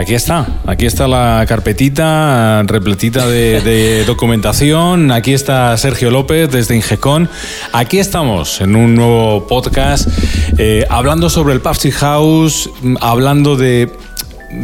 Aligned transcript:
Aquí 0.00 0.14
está, 0.14 0.46
aquí 0.64 0.86
está 0.86 1.06
la 1.06 1.44
carpetita 1.46 2.62
repletita 2.62 3.28
de, 3.28 4.02
documentación. 4.06 5.10
Aquí 5.10 5.34
está 5.34 5.76
Sergio 5.76 6.10
López 6.10 6.50
desde 6.50 6.74
Ingecon. 6.74 7.28
Aquí 7.74 7.98
estamos 7.98 8.62
en 8.62 8.76
un 8.76 8.94
nuevo 8.94 9.46
podcast 9.46 10.08
eh, 10.56 10.86
hablando 10.88 11.28
sobre 11.28 11.52
el 11.52 11.60
Passive 11.60 11.92
House, 11.92 12.70
hablando 13.02 13.56
de 13.56 13.92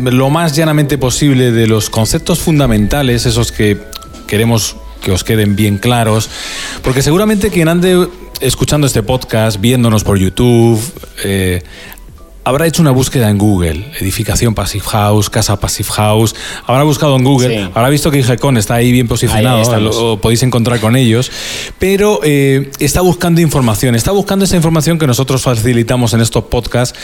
lo 0.04 0.30
más 0.30 0.56
llanamente 0.56 0.96
posible 0.96 1.52
de 1.52 1.66
los 1.66 1.90
conceptos 1.90 2.38
fundamentales, 2.38 3.26
esos 3.26 3.52
que 3.52 3.78
queremos 4.26 4.76
que 5.02 5.12
os 5.12 5.22
queden 5.22 5.54
bien 5.54 5.76
claros, 5.76 6.30
porque 6.82 7.02
seguramente 7.02 7.50
quien 7.50 7.68
ande 7.68 8.08
escuchando 8.40 8.86
este 8.86 9.02
podcast, 9.02 9.60
viéndonos 9.60 10.02
por 10.02 10.18
YouTube, 10.18 10.80
eh, 11.24 11.62
habrá 12.46 12.64
hecho 12.64 12.80
una 12.80 12.92
búsqueda 12.92 13.28
en 13.28 13.38
Google, 13.38 13.84
edificación 14.00 14.54
Passive 14.54 14.84
House, 14.84 15.28
casa 15.28 15.58
Passive 15.58 15.88
House, 15.90 16.36
habrá 16.64 16.84
buscado 16.84 17.16
en 17.16 17.24
Google, 17.24 17.70
habrá 17.74 17.88
visto 17.88 18.08
que 18.12 18.20
IGECON 18.20 18.56
está 18.56 18.76
ahí 18.76 18.92
bien 18.92 19.08
posicionado, 19.08 19.80
lo, 19.80 20.20
podéis 20.20 20.44
encontrar 20.44 20.78
con 20.78 20.94
ellos, 20.94 21.32
pero 21.80 22.20
eh, 22.22 22.70
está 22.78 23.00
buscando 23.00 23.40
información, 23.40 23.96
está 23.96 24.12
buscando 24.12 24.44
esa 24.44 24.54
información 24.54 24.96
que 24.96 25.08
nosotros 25.08 25.42
facilitamos 25.42 26.14
en 26.14 26.20
estos 26.20 26.44
podcasts, 26.44 26.96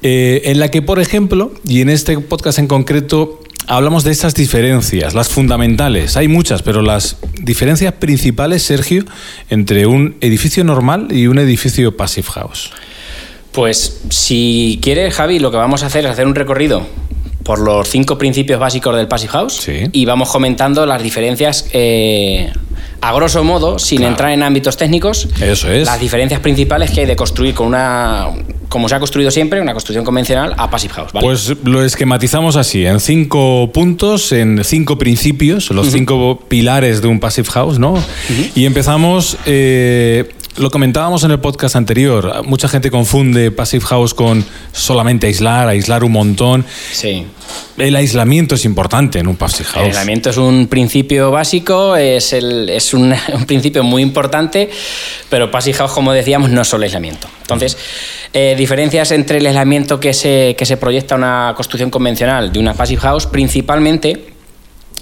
eh, 0.00 0.40
en 0.46 0.58
la 0.58 0.70
que, 0.70 0.80
por 0.80 1.00
ejemplo, 1.00 1.52
y 1.66 1.82
en 1.82 1.90
este 1.90 2.18
podcast 2.18 2.58
en 2.58 2.66
concreto, 2.66 3.40
hablamos 3.66 4.04
de 4.04 4.12
esas 4.12 4.32
diferencias, 4.32 5.12
las 5.12 5.28
fundamentales. 5.28 6.16
Hay 6.16 6.28
muchas, 6.28 6.62
pero 6.62 6.80
las 6.80 7.18
diferencias 7.42 7.92
principales, 7.92 8.62
Sergio, 8.62 9.04
entre 9.50 9.86
un 9.86 10.16
edificio 10.22 10.64
normal 10.64 11.08
y 11.10 11.26
un 11.26 11.38
edificio 11.38 11.94
Passive 11.94 12.28
House. 12.30 12.70
Pues 13.58 14.02
si 14.10 14.78
quieres, 14.80 15.12
Javi, 15.12 15.40
lo 15.40 15.50
que 15.50 15.56
vamos 15.56 15.82
a 15.82 15.86
hacer 15.86 16.04
es 16.04 16.12
hacer 16.12 16.28
un 16.28 16.36
recorrido 16.36 16.86
por 17.42 17.58
los 17.58 17.88
cinco 17.88 18.16
principios 18.16 18.60
básicos 18.60 18.94
del 18.94 19.08
Passive 19.08 19.32
House 19.32 19.68
y 19.90 20.04
vamos 20.04 20.28
comentando 20.28 20.86
las 20.86 21.02
diferencias 21.02 21.66
eh, 21.72 22.52
a 23.00 23.12
grosso 23.14 23.42
modo, 23.42 23.80
sin 23.80 24.04
entrar 24.04 24.30
en 24.30 24.44
ámbitos 24.44 24.76
técnicos, 24.76 25.28
Eso 25.40 25.72
es. 25.72 25.86
las 25.86 25.98
diferencias 25.98 26.38
principales 26.40 26.92
que 26.92 27.00
hay 27.00 27.06
de 27.06 27.16
construir 27.16 27.52
con 27.52 27.66
una, 27.66 28.28
como 28.68 28.88
se 28.88 28.94
ha 28.94 29.00
construido 29.00 29.32
siempre, 29.32 29.60
una 29.60 29.72
construcción 29.72 30.04
convencional 30.04 30.54
a 30.56 30.70
Passive 30.70 30.94
House. 30.94 31.10
Pues 31.20 31.56
lo 31.64 31.82
esquematizamos 31.82 32.54
así, 32.54 32.86
en 32.86 33.00
cinco 33.00 33.72
puntos, 33.72 34.30
en 34.30 34.62
cinco 34.62 34.98
principios, 34.98 35.70
los 35.70 35.90
cinco 35.90 36.44
pilares 36.48 37.02
de 37.02 37.08
un 37.08 37.18
Passive 37.18 37.48
House, 37.50 37.80
¿no? 37.80 37.94
Y 38.54 38.66
empezamos 38.66 39.36
eh, 39.46 40.28
lo 40.58 40.70
comentábamos 40.70 41.22
en 41.22 41.30
el 41.30 41.38
podcast 41.38 41.76
anterior. 41.76 42.44
Mucha 42.44 42.68
gente 42.68 42.90
confunde 42.90 43.50
Passive 43.52 43.84
House 43.86 44.12
con 44.12 44.44
solamente 44.72 45.28
aislar, 45.28 45.68
aislar 45.68 46.02
un 46.02 46.12
montón. 46.12 46.64
Sí. 46.92 47.26
El 47.76 47.94
aislamiento 47.94 48.56
es 48.56 48.64
importante 48.64 49.20
en 49.20 49.28
un 49.28 49.36
Passive 49.36 49.68
House. 49.68 49.82
El 49.82 49.90
aislamiento 49.90 50.30
es 50.30 50.36
un 50.36 50.66
principio 50.66 51.30
básico, 51.30 51.94
es, 51.96 52.32
el, 52.32 52.68
es 52.70 52.92
un, 52.94 53.14
principio 53.46 53.84
muy 53.84 54.02
importante, 54.02 54.68
pero 55.28 55.50
Passive 55.50 55.78
House, 55.78 55.92
como 55.92 56.12
decíamos, 56.12 56.50
no 56.50 56.62
es 56.62 56.68
solo 56.68 56.84
aislamiento. 56.84 57.28
Entonces, 57.42 57.78
eh, 58.32 58.54
diferencias 58.58 59.12
entre 59.12 59.38
el 59.38 59.46
aislamiento 59.46 60.00
que 60.00 60.12
se, 60.12 60.56
que 60.58 60.66
se 60.66 60.76
proyecta 60.76 61.14
una 61.14 61.52
construcción 61.54 61.90
convencional 61.90 62.52
de 62.52 62.58
una 62.58 62.74
Passive 62.74 63.00
House, 63.02 63.26
principalmente, 63.26 64.26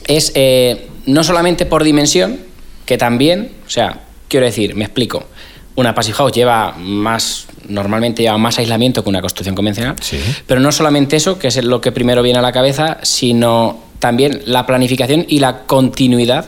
es 0.07 0.33
eh, 0.35 0.87
no 1.07 1.25
solamente 1.25 1.65
por 1.65 1.83
dimensión, 1.83 2.41
que 2.85 2.99
también, 2.99 3.53
o 3.67 3.71
sea, 3.71 4.03
quiero 4.29 4.47
decir, 4.47 4.75
me 4.77 4.85
explico 4.85 5.25
una 5.77 5.95
passive 5.95 6.17
house 6.17 6.33
lleva 6.33 6.73
más, 6.79 7.47
normalmente 7.69 8.23
lleva 8.23 8.39
más 8.39 8.59
aislamiento 8.59 9.03
que 9.03 9.09
una 9.09 9.21
construcción 9.21 9.55
convencional, 9.55 9.95
pero 10.47 10.61
no 10.61 10.73
solamente 10.73 11.17
eso, 11.17 11.39
que 11.39 11.49
es 11.49 11.63
lo 11.63 11.81
que 11.81 11.93
primero 11.93 12.23
viene 12.23 12.39
a 12.39 12.43
la 12.43 12.53
cabeza, 12.53 12.99
sino 13.03 13.79
también 13.99 14.43
la 14.47 14.67
planificación 14.67 15.25
y 15.29 15.39
la 15.39 15.61
continuidad 15.67 16.47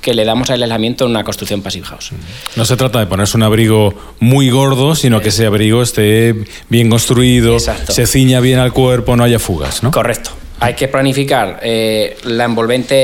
que 0.00 0.14
le 0.14 0.24
damos 0.24 0.48
al 0.50 0.62
aislamiento 0.62 1.04
en 1.04 1.10
una 1.10 1.24
construcción 1.24 1.60
passive 1.60 1.86
house. 1.86 2.12
No 2.54 2.64
se 2.64 2.76
trata 2.76 3.00
de 3.00 3.06
ponerse 3.06 3.36
un 3.36 3.42
abrigo 3.42 3.94
muy 4.20 4.48
gordo, 4.48 4.94
sino 4.94 5.20
que 5.20 5.30
ese 5.30 5.46
abrigo 5.46 5.82
esté 5.82 6.34
bien 6.68 6.88
construido, 6.88 7.58
se 7.58 8.06
ciña 8.06 8.40
bien 8.40 8.60
al 8.60 8.72
cuerpo, 8.72 9.16
no 9.16 9.24
haya 9.24 9.40
fugas, 9.40 9.82
¿no? 9.82 9.90
Correcto. 9.90 10.30
Hay 10.60 10.74
que 10.74 10.88
planificar 10.88 11.60
eh, 11.62 12.16
la 12.24 12.44
envolvente 12.44 12.94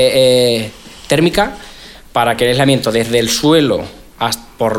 eh, 0.63 0.71
térmica 1.07 1.57
para 2.13 2.35
que 2.37 2.45
el 2.45 2.51
aislamiento 2.51 2.91
desde 2.91 3.19
el 3.19 3.29
suelo 3.29 3.83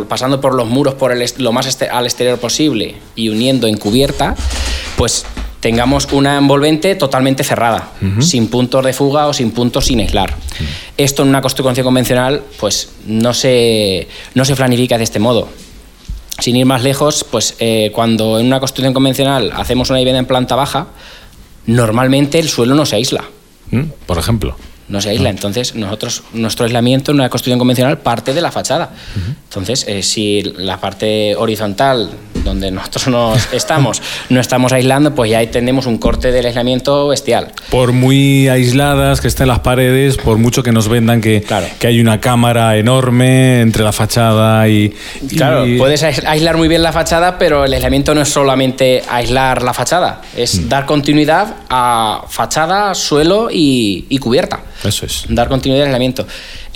pasando 0.09 0.41
por 0.41 0.55
los 0.55 0.69
muros 0.69 0.95
por 0.95 1.15
lo 1.39 1.53
más 1.53 1.67
este, 1.67 1.89
al 1.89 2.07
exterior 2.07 2.39
posible 2.39 2.97
y 3.15 3.29
uniendo 3.29 3.67
en 3.67 3.77
cubierta, 3.77 4.35
pues 4.97 5.27
tengamos 5.61 6.09
una 6.13 6.39
envolvente 6.39 6.95
totalmente 6.95 7.43
cerrada, 7.45 7.91
sin 8.21 8.49
puntos 8.49 8.85
de 8.85 8.93
fuga 8.93 9.27
o 9.27 9.33
sin 9.33 9.51
puntos 9.51 9.87
sin 9.87 10.01
aislar. 10.01 10.35
Esto 10.97 11.23
en 11.23 11.29
una 11.29 11.41
construcción 11.41 11.85
convencional 11.85 12.43
pues 12.61 12.91
no 13.07 13.35
se, 13.35 14.09
no 14.35 14.45
se 14.45 14.55
planifica 14.55 14.99
de 14.99 15.05
este 15.05 15.19
modo. 15.19 15.49
Sin 16.39 16.55
ir 16.55 16.67
más 16.67 16.83
lejos, 16.83 17.25
pues 17.25 17.57
eh, 17.61 17.91
cuando 17.95 18.39
en 18.39 18.47
una 18.47 18.61
construcción 18.61 18.93
convencional 18.93 19.53
hacemos 19.57 19.89
una 19.89 19.99
vivienda 19.99 20.19
en 20.19 20.27
planta 20.27 20.55
baja, 20.55 20.89
normalmente 21.65 22.39
el 22.39 22.49
suelo 22.49 22.75
no 22.75 22.85
se 22.85 22.97
aísla. 22.97 23.25
¿Mm? 23.71 23.85
Por 24.07 24.19
ejemplo 24.19 24.57
no 24.89 25.01
se 25.01 25.11
aísla. 25.11 25.31
Entonces, 25.31 25.75
nosotros, 25.75 26.23
nuestro 26.33 26.65
aislamiento 26.65 27.11
en 27.11 27.17
una 27.17 27.29
construcción 27.29 27.59
convencional 27.59 27.99
parte 27.99 28.33
de 28.35 28.41
la 28.41 28.53
fachada. 28.53 28.91
Entonces, 29.45 29.85
eh, 29.89 30.03
si 30.03 30.43
la 30.43 30.81
parte 30.81 31.35
horizontal, 31.37 32.11
donde 32.47 32.71
nosotros 32.71 33.09
nos 33.09 33.49
estamos, 33.53 34.01
no 34.31 34.41
estamos 34.41 34.73
aislando, 34.73 35.15
pues 35.15 35.31
ya 35.31 35.39
ahí 35.39 35.49
tenemos 35.49 35.85
un 35.85 35.99
corte 35.99 36.33
del 36.33 36.47
aislamiento 36.47 37.09
bestial. 37.09 37.53
Por 37.71 37.93
muy 37.93 38.49
aisladas 38.49 39.21
que 39.21 39.29
estén 39.29 39.49
las 39.49 39.59
paredes, 39.59 40.17
por 40.17 40.39
mucho 40.39 40.63
que 40.63 40.73
nos 40.73 40.89
vendan 40.89 41.21
que, 41.21 41.45
que 41.79 41.87
hay 41.87 42.01
una 42.01 42.21
cámara 42.21 42.79
enorme 42.79 43.61
entre 43.61 43.85
la 43.85 43.93
fachada 43.93 44.67
y, 44.69 44.95
Claro, 45.37 45.67
puedes 45.77 46.03
aislar 46.03 46.57
muy 46.57 46.69
bien 46.69 46.83
la 46.83 46.93
fachada, 46.93 47.39
pero 47.39 47.65
el 47.65 47.73
aislamiento 47.75 48.15
no 48.15 48.23
es 48.23 48.29
solamente 48.29 49.03
aislar 49.09 49.63
la 49.63 49.75
fachada, 49.75 50.23
es 50.35 50.61
mm. 50.61 50.69
dar 50.69 50.87
continuidad 50.87 51.57
a 51.69 52.25
fachada, 52.29 52.95
suelo 52.95 53.49
y 53.51 54.19
cubierta. 54.19 54.61
Eso 54.85 55.07
es. 55.07 55.25
Dar 55.29 55.49
continuidad 55.49 55.85
al 55.85 55.89
aislamiento. 55.89 56.27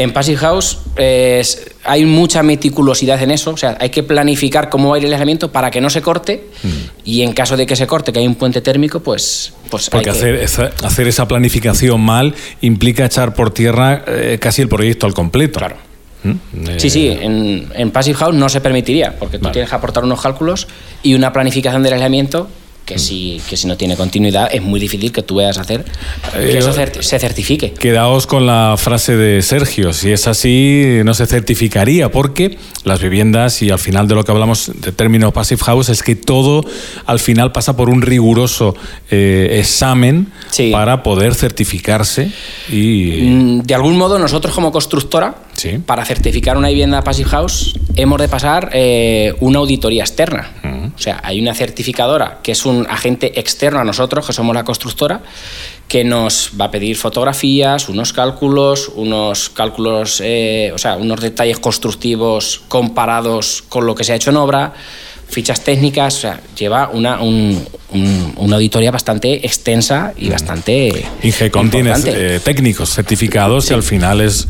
En 0.00 0.15
Passive 0.15 0.38
House 0.38 0.78
hay 1.84 2.06
mucha 2.06 2.43
meticulosidad 2.43 3.22
en 3.22 3.33
eso, 3.33 3.50
o 3.50 3.56
sea, 3.59 3.77
hay 3.78 3.91
que 3.91 4.03
planificar 4.03 4.71
cómo 4.71 4.88
va 4.88 4.97
a 4.97 4.99
ir 4.99 5.05
el 5.05 5.12
aislamiento 5.12 5.53
para 5.53 5.71
que 5.71 5.83
no 5.83 5.91
se 5.91 6.00
corte 6.00 6.47
mm. 6.62 6.69
y 7.05 7.21
en 7.21 7.34
caso 7.34 7.55
de 7.55 7.66
que 7.66 7.77
se 7.77 7.87
corte, 7.87 8.10
que 8.10 8.19
hay 8.19 8.27
un 8.27 8.34
puente 8.34 8.62
térmico, 8.62 9.00
pues... 9.00 9.53
pues 9.69 9.91
Porque 9.91 10.09
hacer, 10.09 10.37
esa, 10.37 10.71
hacer 10.84 11.06
esa 11.06 11.28
planificación 11.28 12.00
mal 12.00 12.34
implica 12.62 13.05
echar 13.05 13.34
por 13.34 13.50
tierra 13.50 14.03
eh, 14.06 14.39
casi 14.41 14.62
el 14.62 14.71
proyecto 14.71 15.05
al 15.05 15.12
completo. 15.12 15.59
Claro. 15.59 15.77
¿Mm? 16.22 16.78
Sí, 16.78 16.89
sí, 16.89 17.09
en, 17.09 17.69
en, 17.75 17.91
Passive 17.91 18.16
House 18.16 18.34
no 18.34 18.49
se 18.49 18.62
permitiría, 18.62 19.19
porque 19.19 19.39
tú 19.39 19.50
tienes 19.50 19.69
que 19.69 19.77
aportar 19.77 20.03
unos 20.03 20.22
cálculos 20.22 20.66
y 21.03 21.12
una 21.12 21.31
planificación 21.31 21.83
del 21.83 21.93
aislamiento 21.93 22.49
que 22.84 22.98
si, 22.98 23.41
que 23.48 23.56
si 23.56 23.66
no 23.66 23.76
tiene 23.76 23.96
continuidad 23.96 24.48
es 24.52 24.62
muy 24.62 24.80
difícil 24.80 25.12
que 25.12 25.22
tú 25.22 25.36
veas 25.36 25.58
hacer 25.58 25.84
que 26.32 26.58
eso 26.58 26.70
eh, 26.70 26.91
se 27.00 27.18
certifique. 27.18 27.72
Quedaos 27.72 28.26
con 28.26 28.46
la 28.46 28.74
frase 28.76 29.16
de 29.16 29.42
Sergio, 29.42 29.92
si 29.92 30.10
es 30.10 30.26
así 30.26 31.00
no 31.04 31.14
se 31.14 31.26
certificaría 31.26 32.10
porque 32.10 32.58
las 32.84 33.00
viviendas 33.00 33.62
y 33.62 33.70
al 33.70 33.78
final 33.78 34.08
de 34.08 34.14
lo 34.14 34.24
que 34.24 34.32
hablamos 34.32 34.72
de 34.74 34.92
término 34.92 35.32
passive 35.32 35.60
house 35.64 35.88
es 35.88 36.02
que 36.02 36.16
todo 36.16 36.64
al 37.06 37.20
final 37.20 37.52
pasa 37.52 37.76
por 37.76 37.88
un 37.88 38.02
riguroso 38.02 38.74
eh, 39.10 39.58
examen 39.60 40.32
para 40.72 41.02
poder 41.02 41.34
certificarse 41.34 42.33
y... 42.68 43.22
Mm, 43.22 43.62
de 43.62 43.74
algún 43.74 43.97
modo 43.97 44.18
nosotros 44.18 44.54
como 44.54 44.72
constructora 44.72 45.34
para 45.84 46.04
certificar 46.04 46.57
una 46.57 46.68
vivienda 46.68 47.03
passive 47.03 47.28
house 47.28 47.74
hemos 47.97 48.21
de 48.21 48.28
pasar 48.28 48.71
eh, 48.72 49.34
una 49.41 49.59
auditoría 49.59 50.03
externa. 50.03 50.53
O 50.95 50.98
sea, 50.98 51.21
hay 51.22 51.41
una 51.41 51.54
certificadora 51.54 52.41
que 52.42 52.53
es 52.53 52.66
un 52.66 52.86
agente 52.89 53.39
externo 53.39 53.78
a 53.80 53.84
nosotros, 53.84 54.27
que 54.27 54.33
somos 54.33 54.54
la 54.54 54.65
constructora, 54.65 55.22
que 55.89 56.04
nos 56.04 56.53
va 56.60 56.66
a 56.66 56.71
pedir 56.71 56.97
fotografías, 56.97 57.89
unos 57.89 58.12
cálculos, 58.12 58.91
unos 58.95 59.51
cálculos, 59.51 60.21
eh, 60.22 60.71
o 60.74 60.78
sea, 60.78 60.97
unos 60.97 61.21
detalles 61.21 61.59
constructivos 61.59 62.62
comparados 62.68 63.62
con 63.68 63.86
lo 63.86 63.95
que 63.95 64.04
se 64.04 64.12
ha 64.12 64.16
hecho 64.16 64.30
en 64.30 64.36
obra 64.36 64.74
fichas 65.30 65.62
técnicas, 65.62 66.16
o 66.16 66.21
sea, 66.21 66.41
lleva 66.56 66.91
una, 66.92 67.21
una 67.21 68.56
auditoría 68.56 68.91
bastante 68.91 69.47
extensa 69.47 70.12
y 70.16 70.28
mm. 70.28 70.30
bastante. 70.30 71.04
Ingecom 71.22 71.71
tiene 71.71 71.92
eh, 72.06 72.41
técnicos 72.42 72.91
certificados 72.91 73.71
y 73.71 73.74
al 73.74 73.82
final 73.82 74.21
es 74.21 74.48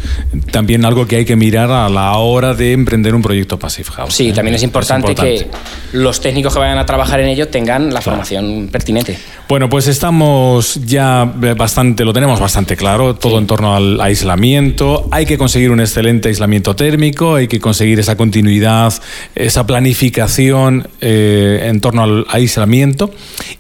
también 0.51 0.85
algo 0.85 1.07
que 1.07 1.17
hay 1.17 1.25
que 1.25 1.37
mirar 1.37 1.71
a 1.71 1.89
la 1.89 2.17
hora 2.17 2.55
de 2.55 2.73
emprender 2.73 3.15
un 3.15 3.23
proyecto 3.23 3.59
Passive 3.59 3.91
House. 3.91 4.15
Sí, 4.15 4.31
¿eh? 4.31 4.33
también 4.33 4.55
es 4.55 4.63
importante, 4.63 5.15
que 5.15 5.47
los 5.93 6.21
técnicos 6.21 6.55
que 6.55 6.61
vayan 6.61 6.79
a 6.79 6.87
trabajar 6.87 7.21
en 7.21 7.29
ello 7.29 7.49
tengan 7.49 7.93
la 7.93 8.01
formación 8.01 8.69
pertinente. 8.73 9.19
Bueno, 9.49 9.69
pues 9.69 9.89
estamos 9.89 10.81
ya 10.87 11.25
bastante, 11.25 12.05
lo 12.05 12.13
tenemos 12.13 12.39
bastante 12.39 12.77
claro, 12.77 13.17
todo 13.17 13.39
en 13.39 13.47
torno 13.47 13.75
al 13.75 14.01
aislamiento. 14.01 15.09
Hay 15.11 15.27
que 15.27 15.37
conseguir 15.37 15.73
un 15.73 15.81
excelente 15.81 16.29
aislamiento 16.29 16.77
térmico, 16.77 17.35
hay 17.35 17.49
que 17.49 17.59
conseguir 17.59 17.99
esa 17.99 18.17
continuidad, 18.17 18.95
esa 19.35 19.67
planificación 19.67 20.70
eh, 21.01 21.67
en 21.69 21.81
torno 21.81 22.03
al 22.03 22.27
aislamiento. 22.29 23.13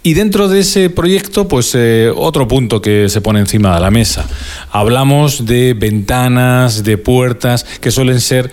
Y 0.02 0.14
dentro 0.14 0.48
de 0.48 0.60
ese 0.60 0.90
proyecto, 0.90 1.48
pues 1.48 1.72
eh, 1.74 2.10
otro 2.14 2.48
punto 2.48 2.80
que 2.80 3.08
se 3.08 3.20
pone 3.20 3.40
encima 3.40 3.74
de 3.74 3.80
la 3.80 3.90
mesa. 3.90 4.26
Hablamos 4.70 5.46
de 5.46 5.74
ventanas, 5.74 6.84
de 6.84 6.98
puertas, 6.98 7.64
que 7.64 7.90
suelen 7.90 8.20
ser 8.20 8.50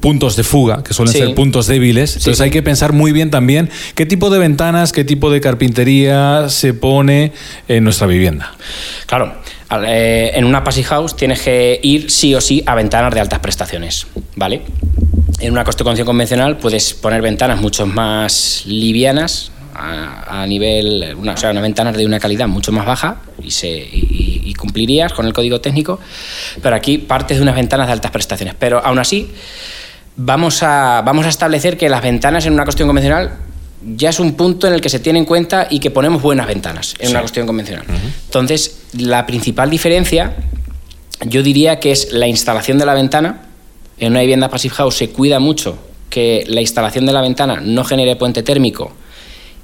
puntos 0.00 0.36
de 0.36 0.42
fuga, 0.42 0.82
que 0.82 0.94
suelen 0.94 1.14
ser 1.14 1.34
puntos 1.34 1.66
débiles. 1.66 2.16
Entonces 2.16 2.40
hay 2.40 2.50
que 2.50 2.62
pensar 2.62 2.92
muy 2.92 3.12
bien 3.12 3.30
también 3.30 3.70
qué 3.94 4.06
tipo 4.06 4.30
de 4.30 4.38
ventanas, 4.38 4.92
qué 4.92 5.04
tipo 5.04 5.30
de 5.30 5.40
carpintería 5.40 6.48
se 6.48 6.74
pone 6.74 7.32
en 7.68 7.84
nuestra 7.84 8.06
vivienda. 8.06 8.54
Claro. 9.06 9.34
Eh, 9.86 10.32
en 10.34 10.44
una 10.44 10.64
passive 10.64 10.88
house 10.88 11.14
tienes 11.14 11.42
que 11.42 11.78
ir 11.82 12.10
sí 12.10 12.34
o 12.34 12.40
sí 12.40 12.62
a 12.66 12.74
ventanas 12.74 13.14
de 13.14 13.20
altas 13.20 13.38
prestaciones, 13.38 14.06
¿vale? 14.34 14.62
En 15.38 15.52
una 15.52 15.64
construcción 15.64 16.06
convencional 16.06 16.58
puedes 16.58 16.94
poner 16.94 17.22
ventanas 17.22 17.60
mucho 17.60 17.86
más 17.86 18.62
livianas, 18.66 19.52
a, 19.74 20.44
nivel, 20.46 21.14
una, 21.16 21.34
o 21.34 21.36
sea, 21.36 21.50
unas 21.50 21.62
ventanas 21.62 21.96
de 21.96 22.04
una 22.04 22.18
calidad 22.20 22.48
mucho 22.48 22.72
más 22.72 22.84
baja 22.84 23.22
y, 23.42 23.50
se, 23.50 23.68
y, 23.70 24.52
cumplirías 24.54 25.12
con 25.14 25.24
el 25.26 25.32
código 25.32 25.60
técnico, 25.62 25.98
pero 26.60 26.76
aquí 26.76 26.98
partes 26.98 27.38
de 27.38 27.42
unas 27.42 27.54
ventanas 27.54 27.86
de 27.86 27.94
altas 27.94 28.10
prestaciones. 28.10 28.54
Pero 28.58 28.84
aún 28.84 28.98
así, 28.98 29.30
vamos 30.16 30.62
a, 30.62 31.02
vamos 31.02 31.24
a 31.24 31.30
establecer 31.30 31.78
que 31.78 31.88
las 31.88 32.02
ventanas 32.02 32.44
en 32.44 32.52
una 32.52 32.64
construcción 32.64 32.88
convencional 32.88 33.38
ya 33.96 34.10
es 34.10 34.20
un 34.20 34.34
punto 34.34 34.66
en 34.66 34.74
el 34.74 34.82
que 34.82 34.90
se 34.90 34.98
tiene 34.98 35.18
en 35.18 35.24
cuenta 35.24 35.66
y 35.70 35.80
que 35.80 35.90
ponemos 35.90 36.20
buenas 36.20 36.46
ventanas 36.46 36.94
en 36.98 37.10
una 37.10 37.20
cuestión 37.20 37.46
convencional. 37.46 37.86
Entonces, 38.26 38.80
la 38.98 39.24
principal 39.24 39.70
diferencia, 39.70 40.36
yo 41.24 41.42
diría 41.42 41.80
que 41.80 41.92
es 41.92 42.12
la 42.12 42.26
instalación 42.26 42.76
de 42.76 42.84
la 42.84 42.92
ventana. 42.92 43.46
En 44.00 44.12
una 44.12 44.20
vivienda 44.20 44.48
Passive 44.48 44.74
House 44.74 44.96
se 44.96 45.10
cuida 45.10 45.38
mucho 45.38 45.78
que 46.08 46.44
la 46.48 46.60
instalación 46.60 47.06
de 47.06 47.12
la 47.12 47.20
ventana 47.20 47.60
no 47.62 47.84
genere 47.84 48.16
puente 48.16 48.42
térmico 48.42 48.92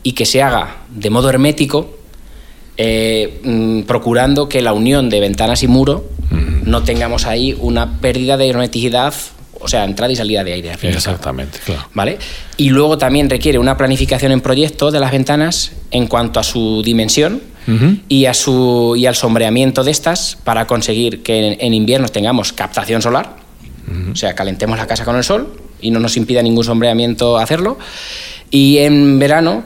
y 0.02 0.12
que 0.12 0.26
se 0.26 0.42
haga 0.42 0.84
de 0.88 1.10
modo 1.10 1.28
hermético, 1.28 1.98
eh, 2.76 3.40
mm, 3.42 3.82
procurando 3.82 4.48
que 4.48 4.62
la 4.62 4.72
unión 4.72 5.10
de 5.10 5.18
ventanas 5.20 5.62
y 5.62 5.66
muro 5.66 6.04
no 6.64 6.82
tengamos 6.82 7.26
ahí 7.26 7.56
una 7.58 8.00
pérdida 8.00 8.36
de 8.36 8.48
hermeticidad 8.48 9.14
o 9.60 9.68
sea, 9.68 9.84
entrada 9.84 10.12
y 10.12 10.16
salida 10.16 10.44
de 10.44 10.52
aire. 10.52 10.72
Exactamente, 10.82 11.58
claro. 11.64 11.88
¿Vale? 11.94 12.18
Y 12.56 12.70
luego 12.70 12.98
también 12.98 13.30
requiere 13.30 13.58
una 13.58 13.76
planificación 13.76 14.32
en 14.32 14.40
proyecto 14.40 14.90
de 14.90 15.00
las 15.00 15.10
ventanas 15.10 15.72
en 15.90 16.06
cuanto 16.06 16.40
a 16.40 16.42
su 16.42 16.82
dimensión 16.84 17.42
y, 18.08 18.26
a 18.26 18.34
su, 18.34 18.94
y 18.96 19.06
al 19.06 19.16
sombreamiento 19.16 19.82
de 19.82 19.90
estas 19.90 20.38
para 20.44 20.68
conseguir 20.68 21.24
que 21.24 21.56
en, 21.58 21.74
invierno 21.74 22.08
tengamos 22.08 22.52
captación 22.52 23.02
solar, 23.02 23.34
o 24.12 24.16
sea, 24.16 24.34
calentemos 24.34 24.78
la 24.78 24.86
casa 24.86 25.04
con 25.04 25.16
el 25.16 25.24
sol 25.24 25.54
y 25.80 25.90
no 25.90 26.00
nos 26.00 26.16
impida 26.16 26.42
ningún 26.42 26.64
sombreamiento 26.64 27.38
hacerlo. 27.38 27.78
Y 28.50 28.78
en 28.78 29.18
verano, 29.18 29.64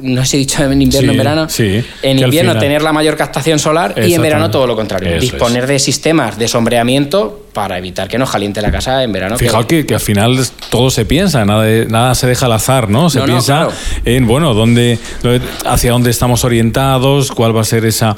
no 0.00 0.24
sé 0.24 0.36
he 0.36 0.40
dicho 0.40 0.62
en 0.64 0.80
invierno, 0.80 1.12
en 1.12 1.18
verano, 1.18 1.48
en 1.58 2.18
invierno 2.18 2.58
tener 2.58 2.82
la 2.82 2.92
mayor 2.92 3.16
captación 3.16 3.58
solar 3.58 3.94
y 4.06 4.14
en 4.14 4.22
verano 4.22 4.50
todo 4.50 4.66
lo 4.66 4.76
contrario. 4.76 5.20
disponer 5.20 5.66
de 5.66 5.78
sistemas 5.78 6.38
de 6.38 6.48
sombreamiento 6.48 7.43
para 7.54 7.78
evitar 7.78 8.08
que 8.08 8.18
nos 8.18 8.30
caliente 8.30 8.60
la 8.60 8.70
casa 8.70 9.02
en 9.02 9.12
verano. 9.12 9.38
Fijaos 9.38 9.64
que, 9.64 9.86
que, 9.86 9.94
al 9.94 10.00
final 10.00 10.36
todo 10.68 10.90
se 10.90 11.06
piensa, 11.06 11.44
nada, 11.44 11.64
nada 11.88 12.14
se 12.14 12.26
deja 12.26 12.46
al 12.46 12.52
azar, 12.52 12.90
¿no? 12.90 13.08
Se 13.08 13.22
piensa 13.22 13.68
en, 14.04 14.26
bueno, 14.26 14.52
dónde, 14.52 14.98
hacia 15.64 15.92
dónde 15.92 16.10
estamos 16.10 16.44
orientados, 16.44 17.30
cuál 17.30 17.56
va 17.56 17.62
a 17.62 17.64
ser 17.64 17.86
esa, 17.86 18.16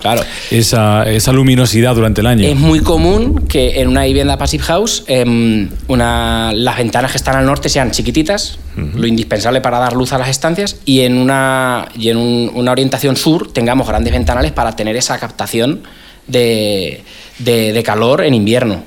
esa, 0.51 1.05
esa, 1.05 1.33
luminosidad 1.33 1.95
durante 1.95 2.23
el 2.23 2.27
año. 2.27 2.49
Es 2.49 2.57
muy 2.57 2.81
común 2.81 3.47
que 3.47 3.81
en 3.81 3.89
una 3.89 4.05
vivienda 4.05 4.39
Passive 4.39 4.65
House 4.65 5.05
em, 5.07 5.69
una, 5.87 6.53
las 6.55 6.79
ventanas 6.79 7.11
que 7.11 7.19
están 7.19 7.37
al 7.37 7.45
norte 7.45 7.69
sean 7.69 7.91
chiquititas, 7.91 8.59
lo 8.95 9.07
indispensable 9.07 9.61
para 9.61 9.79
dar 9.79 9.93
luz 9.93 10.13
a 10.13 10.19
las 10.19 10.29
estancias, 10.29 10.77
y 10.87 11.01
en 11.01 11.19
una, 11.19 11.89
y 11.95 12.09
en 12.09 12.17
una 12.17 12.73
orientación 12.73 13.17
sur 13.17 13.53
tengamos 13.53 13.87
grandes 13.87 14.13
ventanales 14.13 14.53
para 14.53 14.75
tener 14.75 14.97
esa 14.97 15.19
captación 15.19 15.83
de, 16.27 17.05
de, 17.39 17.83
calor 17.85 18.25
en 18.25 18.35
invierno. 18.35 18.83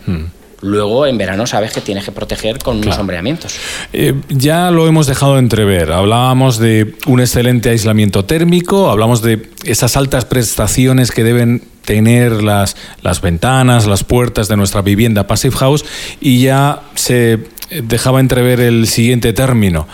Luego, 0.61 1.05
en 1.05 1.17
verano, 1.17 1.47
sabes 1.47 1.71
que 1.71 1.81
tienes 1.81 2.03
que 2.03 2.11
proteger 2.11 2.59
con 2.59 2.77
unos 2.77 2.95
sombreamientos. 2.95 3.55
Eh, 3.93 4.13
ya 4.29 4.71
lo 4.71 4.87
hemos 4.87 5.07
dejado 5.07 5.37
entrever. 5.37 5.91
Hablábamos 5.91 6.57
de 6.57 6.95
un 7.07 7.21
excelente 7.21 7.69
aislamiento 7.69 8.25
térmico, 8.25 8.89
hablamos 8.89 9.21
de 9.21 9.49
esas 9.63 9.95
altas 9.95 10.25
prestaciones 10.25 11.11
que 11.11 11.23
deben 11.23 11.63
tener 11.85 12.43
las, 12.43 12.75
las 13.01 13.21
ventanas, 13.21 13.87
las 13.87 14.03
puertas 14.03 14.47
de 14.47 14.57
nuestra 14.57 14.81
vivienda 14.81 15.27
Passive 15.27 15.55
House 15.55 15.85
y 16.19 16.41
ya 16.41 16.81
se 16.95 17.39
dejaba 17.69 18.19
entrever 18.19 18.59
el 18.59 18.87
siguiente 18.87 19.33
término, 19.33 19.87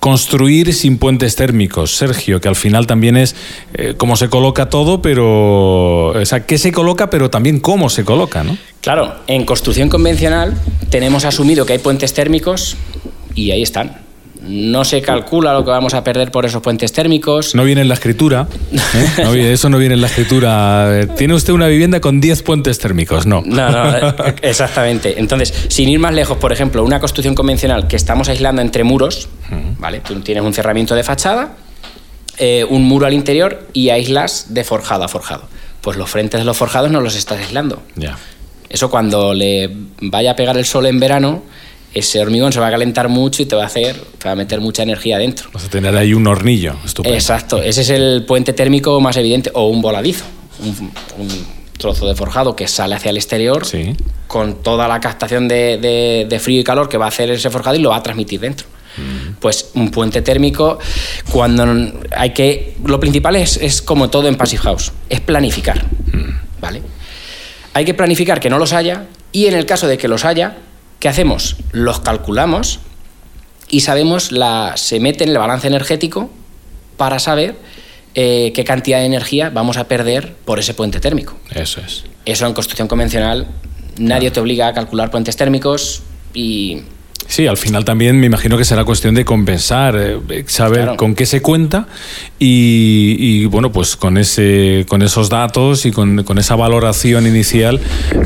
construir 0.00 0.72
sin 0.72 0.98
puentes 0.98 1.36
térmicos, 1.36 1.96
Sergio, 1.96 2.40
que 2.40 2.48
al 2.48 2.56
final 2.56 2.86
también 2.86 3.16
es 3.16 3.34
eh, 3.74 3.94
cómo 3.96 4.16
se 4.16 4.28
coloca 4.28 4.68
todo, 4.68 5.02
pero. 5.02 6.08
O 6.08 6.24
sea, 6.24 6.46
qué 6.46 6.58
se 6.58 6.72
coloca, 6.72 7.10
pero 7.10 7.30
también 7.30 7.60
cómo 7.60 7.88
se 7.90 8.04
coloca, 8.04 8.44
¿no? 8.44 8.56
Claro, 8.80 9.16
en 9.26 9.44
construcción 9.44 9.88
convencional 9.88 10.54
tenemos 10.90 11.24
asumido 11.24 11.66
que 11.66 11.74
hay 11.74 11.78
puentes 11.80 12.14
térmicos 12.14 12.76
y 13.34 13.50
ahí 13.50 13.62
están 13.62 14.05
no 14.48 14.84
se 14.84 15.02
calcula 15.02 15.52
lo 15.52 15.64
que 15.64 15.70
vamos 15.70 15.94
a 15.94 16.04
perder 16.04 16.30
por 16.30 16.46
esos 16.46 16.62
puentes 16.62 16.92
térmicos. 16.92 17.54
No 17.54 17.64
viene 17.64 17.80
en 17.80 17.88
la 17.88 17.94
escritura. 17.94 18.46
¿eh? 19.18 19.52
eso 19.52 19.68
no 19.68 19.78
viene 19.78 19.94
en 19.94 20.00
la 20.00 20.06
escritura. 20.06 21.06
Tiene 21.16 21.34
usted 21.34 21.52
una 21.52 21.66
vivienda 21.66 22.00
con 22.00 22.20
10 22.20 22.42
puentes 22.42 22.78
térmicos, 22.78 23.26
no. 23.26 23.42
No, 23.44 23.70
no, 23.70 23.96
eh, 23.96 24.34
exactamente. 24.42 25.18
Entonces, 25.18 25.52
sin 25.68 25.88
ir 25.88 25.98
más 25.98 26.14
lejos, 26.14 26.38
por 26.38 26.52
ejemplo, 26.52 26.84
una 26.84 27.00
construcción 27.00 27.34
convencional 27.34 27.86
que 27.86 27.96
estamos 27.96 28.28
aislando 28.28 28.62
entre 28.62 28.84
muros, 28.84 29.28
¿vale? 29.78 30.00
Tú 30.00 30.20
tienes 30.20 30.44
un 30.44 30.52
cerramiento 30.52 30.94
de 30.94 31.02
fachada, 31.02 31.56
eh, 32.38 32.64
un 32.68 32.84
muro 32.84 33.06
al 33.06 33.14
interior 33.14 33.66
y 33.72 33.90
aislas 33.90 34.46
de 34.50 34.64
forjado 34.64 35.04
a 35.04 35.08
forjado. 35.08 35.48
Pues 35.80 35.96
los 35.96 36.10
frentes 36.10 36.40
de 36.40 36.44
los 36.44 36.56
forjados 36.56 36.90
no 36.90 37.00
los 37.00 37.16
estás 37.16 37.38
aislando. 37.38 37.82
Ya. 37.94 38.16
Eso 38.68 38.90
cuando 38.90 39.32
le 39.32 39.70
vaya 40.00 40.32
a 40.32 40.36
pegar 40.36 40.56
el 40.58 40.64
sol 40.64 40.86
en 40.86 40.98
verano, 40.98 41.44
ese 41.96 42.20
hormigón 42.20 42.52
se 42.52 42.60
va 42.60 42.66
a 42.66 42.70
calentar 42.70 43.08
mucho 43.08 43.42
y 43.42 43.46
te 43.46 43.56
va 43.56 43.62
a 43.62 43.66
hacer, 43.66 43.96
te 44.18 44.28
va 44.28 44.32
a 44.32 44.34
meter 44.34 44.60
mucha 44.60 44.82
energía 44.82 45.16
dentro. 45.16 45.48
Vas 45.50 45.64
a 45.64 45.70
tener 45.70 45.96
ahí 45.96 46.12
un 46.12 46.26
hornillo, 46.26 46.76
estupendo. 46.84 47.16
Exacto, 47.16 47.62
ese 47.62 47.80
es 47.80 47.88
el 47.88 48.24
puente 48.26 48.52
térmico 48.52 49.00
más 49.00 49.16
evidente, 49.16 49.50
o 49.54 49.68
un 49.68 49.80
voladizo, 49.80 50.26
un, 51.18 51.56
trozo 51.78 52.06
de 52.06 52.14
forjado 52.14 52.54
que 52.54 52.68
sale 52.68 52.94
hacia 52.94 53.10
el 53.10 53.16
exterior 53.16 53.62
con 54.26 54.62
toda 54.62 54.88
la 54.88 54.98
captación 54.98 55.48
de, 55.48 56.38
frío 56.40 56.60
y 56.60 56.64
calor 56.64 56.88
que 56.88 56.98
va 56.98 57.06
a 57.06 57.08
hacer 57.08 57.30
ese 57.30 57.48
forjado 57.48 57.76
y 57.76 57.80
lo 57.80 57.90
va 57.90 57.96
a 57.96 58.02
transmitir 58.02 58.40
dentro. 58.40 58.66
Mm. 58.98 59.34
Pues 59.40 59.70
un 59.74 59.90
puente 59.90 60.20
térmico, 60.20 60.78
cuando 61.30 61.66
hay 62.14 62.30
que. 62.30 62.76
Lo 62.84 63.00
principal 63.00 63.36
es, 63.36 63.56
es 63.58 63.80
como 63.80 64.10
todo 64.10 64.28
en 64.28 64.36
Passive 64.36 64.62
House, 64.62 64.92
es 65.08 65.20
planificar. 65.20 65.82
Mm. 66.12 66.60
¿Vale? 66.60 66.82
Hay 67.72 67.84
que 67.84 67.94
planificar 67.94 68.40
que 68.40 68.50
no 68.50 68.58
los 68.58 68.72
haya 68.72 69.04
y 69.32 69.46
en 69.46 69.54
el 69.54 69.66
caso 69.66 69.86
de 69.86 69.98
que 69.98 70.08
los 70.08 70.24
haya, 70.24 70.56
¿Qué 71.00 71.08
hacemos? 71.08 71.56
Los 71.72 72.00
calculamos 72.00 72.80
y 73.68 73.80
sabemos, 73.80 74.32
la, 74.32 74.74
se 74.76 75.00
mete 75.00 75.24
en 75.24 75.30
el 75.30 75.38
balance 75.38 75.66
energético 75.66 76.30
para 76.96 77.18
saber 77.18 77.56
eh, 78.14 78.52
qué 78.54 78.64
cantidad 78.64 78.98
de 79.00 79.06
energía 79.06 79.50
vamos 79.50 79.76
a 79.76 79.88
perder 79.88 80.34
por 80.44 80.58
ese 80.58 80.74
puente 80.74 81.00
térmico. 81.00 81.36
Eso 81.50 81.80
es. 81.80 82.04
Eso 82.24 82.46
en 82.46 82.54
construcción 82.54 82.88
convencional 82.88 83.46
nadie 83.98 84.30
te 84.30 84.40
obliga 84.40 84.68
a 84.68 84.74
calcular 84.74 85.10
puentes 85.10 85.36
térmicos 85.36 86.02
y 86.34 86.82
Sí, 87.28 87.46
al 87.46 87.56
final 87.56 87.84
también 87.84 88.18
me 88.20 88.26
imagino 88.26 88.56
que 88.56 88.64
será 88.64 88.84
cuestión 88.84 89.14
de 89.14 89.24
compensar, 89.24 89.96
eh, 89.96 90.44
saber 90.46 90.96
con 90.96 91.14
qué 91.14 91.26
se 91.26 91.42
cuenta 91.42 91.86
y, 92.38 93.44
bueno, 93.46 93.72
pues 93.72 93.96
con, 93.96 94.18
ese, 94.18 94.86
con 94.88 95.02
esos 95.02 95.28
datos 95.28 95.86
y 95.86 95.92
con, 95.92 96.38
esa 96.38 96.56
valoración 96.56 97.26
inicial, 97.26 97.80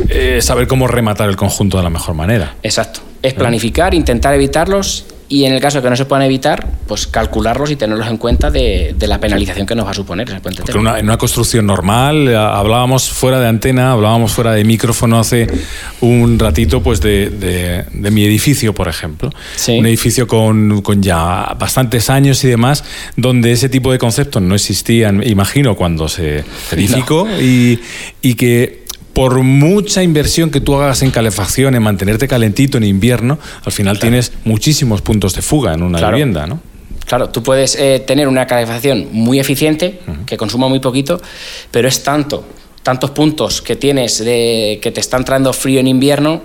eh, 0.08 0.40
saber 0.42 0.66
cómo 0.66 0.86
rematar 0.86 1.28
el 1.28 1.36
conjunto 1.36 1.76
de 1.76 1.84
la 1.84 1.90
mejor 1.90 2.14
manera. 2.14 2.56
Exacto. 2.62 3.00
Es 3.22 3.34
planificar, 3.34 3.94
intentar 3.94 4.34
evitarlos 4.34 5.04
y 5.30 5.44
en 5.44 5.54
el 5.54 5.60
caso 5.60 5.78
de 5.78 5.84
que 5.84 5.90
no 5.90 5.96
se 5.96 6.06
puedan 6.06 6.24
evitar, 6.24 6.66
pues 6.88 7.06
calcularlos 7.06 7.70
y 7.70 7.76
tenerlos 7.76 8.08
en 8.08 8.16
cuenta 8.16 8.50
de, 8.50 8.96
la 9.00 9.20
penalización 9.20 9.64
que 9.64 9.76
nos 9.76 9.86
va 9.86 9.92
a 9.92 9.94
suponer 9.94 10.28
ese 10.28 10.40
puente 10.40 10.62
en 10.72 10.78
una 10.80 11.18
construcción 11.18 11.66
normal, 11.66 12.26
eh, 12.28 12.36
hablábamos 12.36 13.08
fuera 13.08 13.38
de 13.38 13.46
antena, 13.46 13.92
hablábamos 13.92 14.32
fuera 14.32 14.52
de 14.52 14.64
micrófono 14.64 15.20
hace 15.20 15.46
un 16.00 16.36
ratito 16.36 16.82
pues 16.82 17.00
de, 17.00 17.84
mi 17.92 18.24
edificio, 18.24 18.74
por 18.74 18.88
ejemplo. 18.88 19.30
Un 19.68 19.86
edificio 19.86 20.26
con, 20.26 20.82
ya 21.00 21.54
bastantes 21.56 22.10
años 22.10 22.42
y 22.42 22.48
demás, 22.48 22.82
donde 23.16 23.52
ese 23.52 23.68
tipo 23.68 23.92
de 23.92 23.98
conceptos 23.98 24.42
no 24.42 24.56
existían, 24.56 25.22
imagino, 25.24 25.76
cuando 25.76 26.08
se 26.08 26.44
edificó 26.72 27.28
y, 27.40 27.78
y 28.20 28.34
que 28.34 28.79
por 29.20 29.42
mucha 29.42 30.02
inversión 30.02 30.48
que 30.48 30.62
tú 30.62 30.74
hagas 30.76 31.02
en 31.02 31.10
calefacción, 31.10 31.74
en 31.74 31.82
mantenerte 31.82 32.26
calentito 32.26 32.78
en 32.78 32.84
invierno, 32.84 33.38
al 33.66 33.70
final 33.70 33.98
tienes 33.98 34.32
muchísimos 34.44 35.02
puntos 35.02 35.34
de 35.34 35.42
fuga 35.42 35.74
en 35.74 35.82
una 35.82 36.08
vivienda, 36.08 36.46
¿no? 36.46 36.58
Claro, 37.04 37.28
tú 37.28 37.42
puedes 37.42 37.74
eh, 37.74 38.02
tener 38.06 38.28
una 38.28 38.46
calefacción 38.46 39.08
muy 39.12 39.38
eficiente, 39.38 40.00
que 40.24 40.38
consuma 40.38 40.68
muy 40.68 40.80
poquito, 40.80 41.20
pero 41.70 41.86
es 41.86 42.02
tanto, 42.02 42.46
tantos 42.82 43.10
puntos 43.10 43.60
que 43.60 43.76
tienes 43.76 44.24
de 44.24 44.78
que 44.80 44.90
te 44.90 45.00
están 45.00 45.20
entrando 45.20 45.52
frío 45.52 45.80
en 45.80 45.88
invierno 45.88 46.40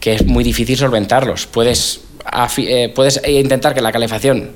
que 0.00 0.14
es 0.14 0.26
muy 0.26 0.42
difícil 0.42 0.76
solventarlos. 0.76 1.46
Puedes, 1.46 2.00
eh, 2.56 2.92
puedes 2.96 3.22
intentar 3.28 3.74
que 3.74 3.80
la 3.80 3.92
calefacción 3.92 4.50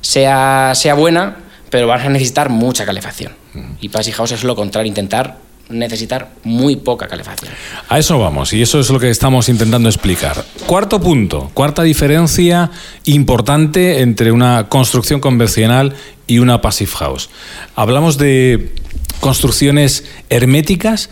sea, 0.00 0.74
sea 0.76 0.94
buena, 0.94 1.38
pero 1.70 1.88
vas 1.88 2.06
a 2.06 2.08
necesitar 2.08 2.50
mucha 2.50 2.86
calefacción. 2.86 3.32
Y 3.80 3.88
House 3.88 4.30
es 4.30 4.44
lo 4.44 4.54
contrario, 4.54 4.88
intentar 4.88 5.49
necesitar 5.70 6.30
muy 6.44 6.76
poca 6.76 7.08
calefacción. 7.08 7.52
A 7.88 7.98
eso 7.98 8.18
vamos, 8.18 8.52
y 8.52 8.62
eso 8.62 8.80
es 8.80 8.90
lo 8.90 9.00
que 9.00 9.10
estamos 9.10 9.48
intentando 9.48 9.88
explicar. 9.88 10.44
Cuarto 10.66 11.00
punto, 11.00 11.50
cuarta 11.54 11.82
diferencia 11.82 12.70
importante 13.04 14.00
entre 14.00 14.32
una 14.32 14.68
construcción 14.68 15.20
convencional 15.20 15.94
y 16.26 16.38
una 16.38 16.60
passive 16.60 16.90
house. 16.92 17.30
Hablamos 17.74 18.18
de 18.18 18.74
construcciones 19.20 20.04
herméticas, 20.28 21.10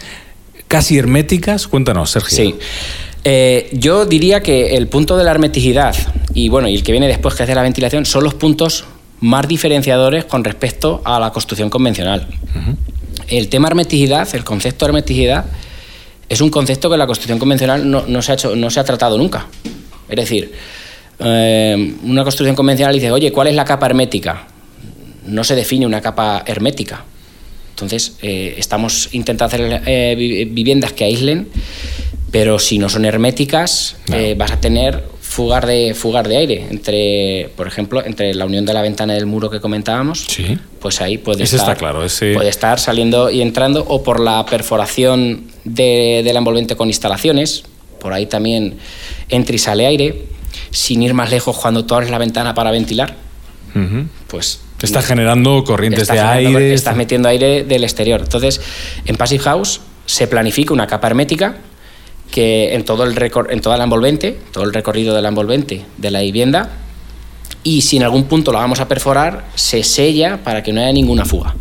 casi 0.69 0.99
herméticas. 0.99 1.67
Cuéntanos, 1.67 2.11
Sergio. 2.11 2.37
Sí. 2.37 2.55
Eh, 3.25 3.69
yo 3.73 4.07
diría 4.07 4.43
que 4.43 4.77
el 4.77 4.88
punto 4.88 5.17
de 5.17 5.25
la 5.25 5.33
hermeticidad 5.33 5.95
y 6.35 6.49
bueno, 6.49 6.69
y 6.69 6.75
el 6.77 6.83
que 6.83 6.93
viene 6.93 7.09
después, 7.09 7.35
que 7.35 7.43
es 7.43 7.49
de 7.49 7.55
la 7.55 7.62
ventilación, 7.62 8.07
son 8.07 8.25
los 8.25 8.35
puntos 8.35 8.85
más 9.21 9.49
diferenciadores 9.49 10.25
con 10.25 10.45
respecto 10.45 11.03
a 11.05 11.19
la 11.19 11.33
construcción 11.33 11.71
convencional. 11.71 12.29
El 13.28 13.49
tema 13.49 13.68
hermeticidad, 13.68 14.28
el 14.35 14.44
concepto 14.44 14.85
de 14.85 14.90
hermeticidad, 14.90 15.44
es 16.28 16.40
un 16.40 16.50
concepto 16.50 16.88
que 16.88 16.94
en 16.94 16.99
la 16.99 17.06
construcción 17.06 17.38
convencional 17.38 17.90
no, 17.90 18.23
se, 18.23 18.32
ha 18.32 18.35
hecho, 18.35 18.56
no 18.56 18.70
se 18.70 18.80
ha 18.80 18.85
tratado 18.85 19.16
nunca. 19.16 19.47
Es 20.08 20.16
decir, 20.16 20.52
eh, 21.18 21.94
una 22.02 22.23
construcción 22.23 22.56
convencional 22.56 22.94
dice, 22.94 23.11
oye, 23.11 23.32
¿cuál 23.32 23.49
es 23.49 23.54
la 23.54 23.64
capa 23.64 23.87
hermética? 23.87 24.47
No 25.26 25.44
se 25.44 25.54
define 25.54 25.87
una 25.87 26.00
capa 26.00 26.42
hermética. 26.47 27.04
Entonces, 27.70 28.16
eh, 28.23 28.54
estamos 28.58 29.11
intentando 29.12 29.54
hacer 29.54 29.82
eh, 29.87 30.47
viviendas 30.50 30.92
que 30.92 31.04
aíslen, 31.04 31.49
pero 32.30 32.58
si 32.58 32.78
no 32.78 32.88
son 32.88 33.04
herméticas, 33.04 33.97
vas 34.37 34.52
a 34.52 34.61
tener 34.61 35.04
fugar 35.38 35.66
de, 35.66 35.95
fugar 35.95 36.26
de 36.26 36.37
aire 36.37 36.66
entre, 36.68 37.49
por 37.54 37.68
ejemplo, 37.68 38.04
entre 38.04 38.35
la 38.35 38.45
unión 38.45 38.66
de 38.66 38.75
la 38.75 38.83
ventana 38.83 39.12
y 39.12 39.18
del 39.18 39.26
muro 39.26 39.49
que 39.49 39.61
comentábamos, 39.61 40.25
sí. 40.25 40.59
pues 40.80 41.00
ahí 41.00 41.16
puede 41.16 41.45
estar, 41.45 41.76
claro, 41.76 42.00
puede 42.00 42.49
estar 42.49 42.80
saliendo 42.80 43.30
y 43.30 43.40
entrando, 43.40 43.85
o 43.87 44.02
por 44.02 44.18
la 44.18 44.45
perforación 44.47 45.45
de, 45.62 46.28
la 46.33 46.40
envolvente 46.40 46.75
con 46.75 46.88
instalaciones, 46.88 47.62
por 48.00 48.12
ahí 48.12 48.26
también 48.26 48.78
entra 49.28 49.54
y 49.54 49.59
sale 49.61 49.87
aire, 49.87 50.25
sin 50.73 51.04
ir 51.04 51.14
más 51.14 51.30
lejos 51.30 51.57
cuando 51.57 51.85
tú 51.85 51.95
abres 51.95 52.11
la 52.11 52.18
ventana 52.18 52.52
para 52.52 52.73
ventilar, 52.73 53.14
pues... 54.26 54.61
Estás 54.83 55.07
generando 55.07 55.62
corrientes 55.62 56.09
de 56.09 56.18
aire. 56.18 56.75
Estás 56.75 56.97
metiendo 56.97 57.28
aire 57.28 57.62
del 57.62 57.85
exterior. 57.85 58.21
Entonces, 58.21 58.61
en 59.07 59.16
Passive 59.16 59.45
House 59.45 59.80
se 60.04 60.26
planifica 60.26 60.73
una 60.73 60.88
capa 60.88 61.07
hermética 61.07 61.59
que 62.30 62.75
en 62.75 62.85
todo 62.85 63.04
el 63.04 63.16
en 63.50 63.61
toda 63.61 63.76
la 63.76 63.85
envolvente, 63.85 64.38
todo 64.52 64.64
el 64.64 64.73
recorrido 64.73 65.14
de 65.14 65.23
la 65.23 65.28
envolvente 65.28 65.85
de 65.97 66.11
la 66.11 66.20
vivienda, 66.20 66.70
y 67.64 67.82
si 67.82 67.97
en 67.97 68.02
algún 68.02 68.25
punto 68.25 68.52
lo 68.52 68.58
vamos 68.58 68.80
a 68.80 68.88
perforar, 68.88 69.44
se 69.54 69.82
sella 69.82 70.42
para 70.44 70.62
que 70.62 70.73
no 70.73 70.80
haya 70.80 70.92
ninguna 70.92 71.25
fuga. 71.25 71.54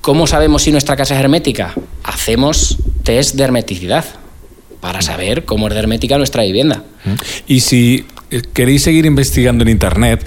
¿Cómo 0.00 0.26
sabemos 0.26 0.62
si 0.62 0.72
nuestra 0.72 0.96
casa 0.96 1.14
es 1.14 1.20
hermética? 1.20 1.74
Hacemos 2.02 2.78
test 3.02 3.34
de 3.36 3.44
hermeticidad 3.44 4.04
para 4.80 5.00
saber 5.00 5.44
cómo 5.44 5.68
es 5.68 5.74
de 5.74 5.80
hermética 5.80 6.18
nuestra 6.18 6.42
vivienda. 6.42 6.82
Y 7.46 7.60
si 7.60 8.06
eh, 8.30 8.42
queréis 8.52 8.82
seguir 8.82 9.06
investigando 9.06 9.62
en 9.62 9.68
Internet, 9.68 10.26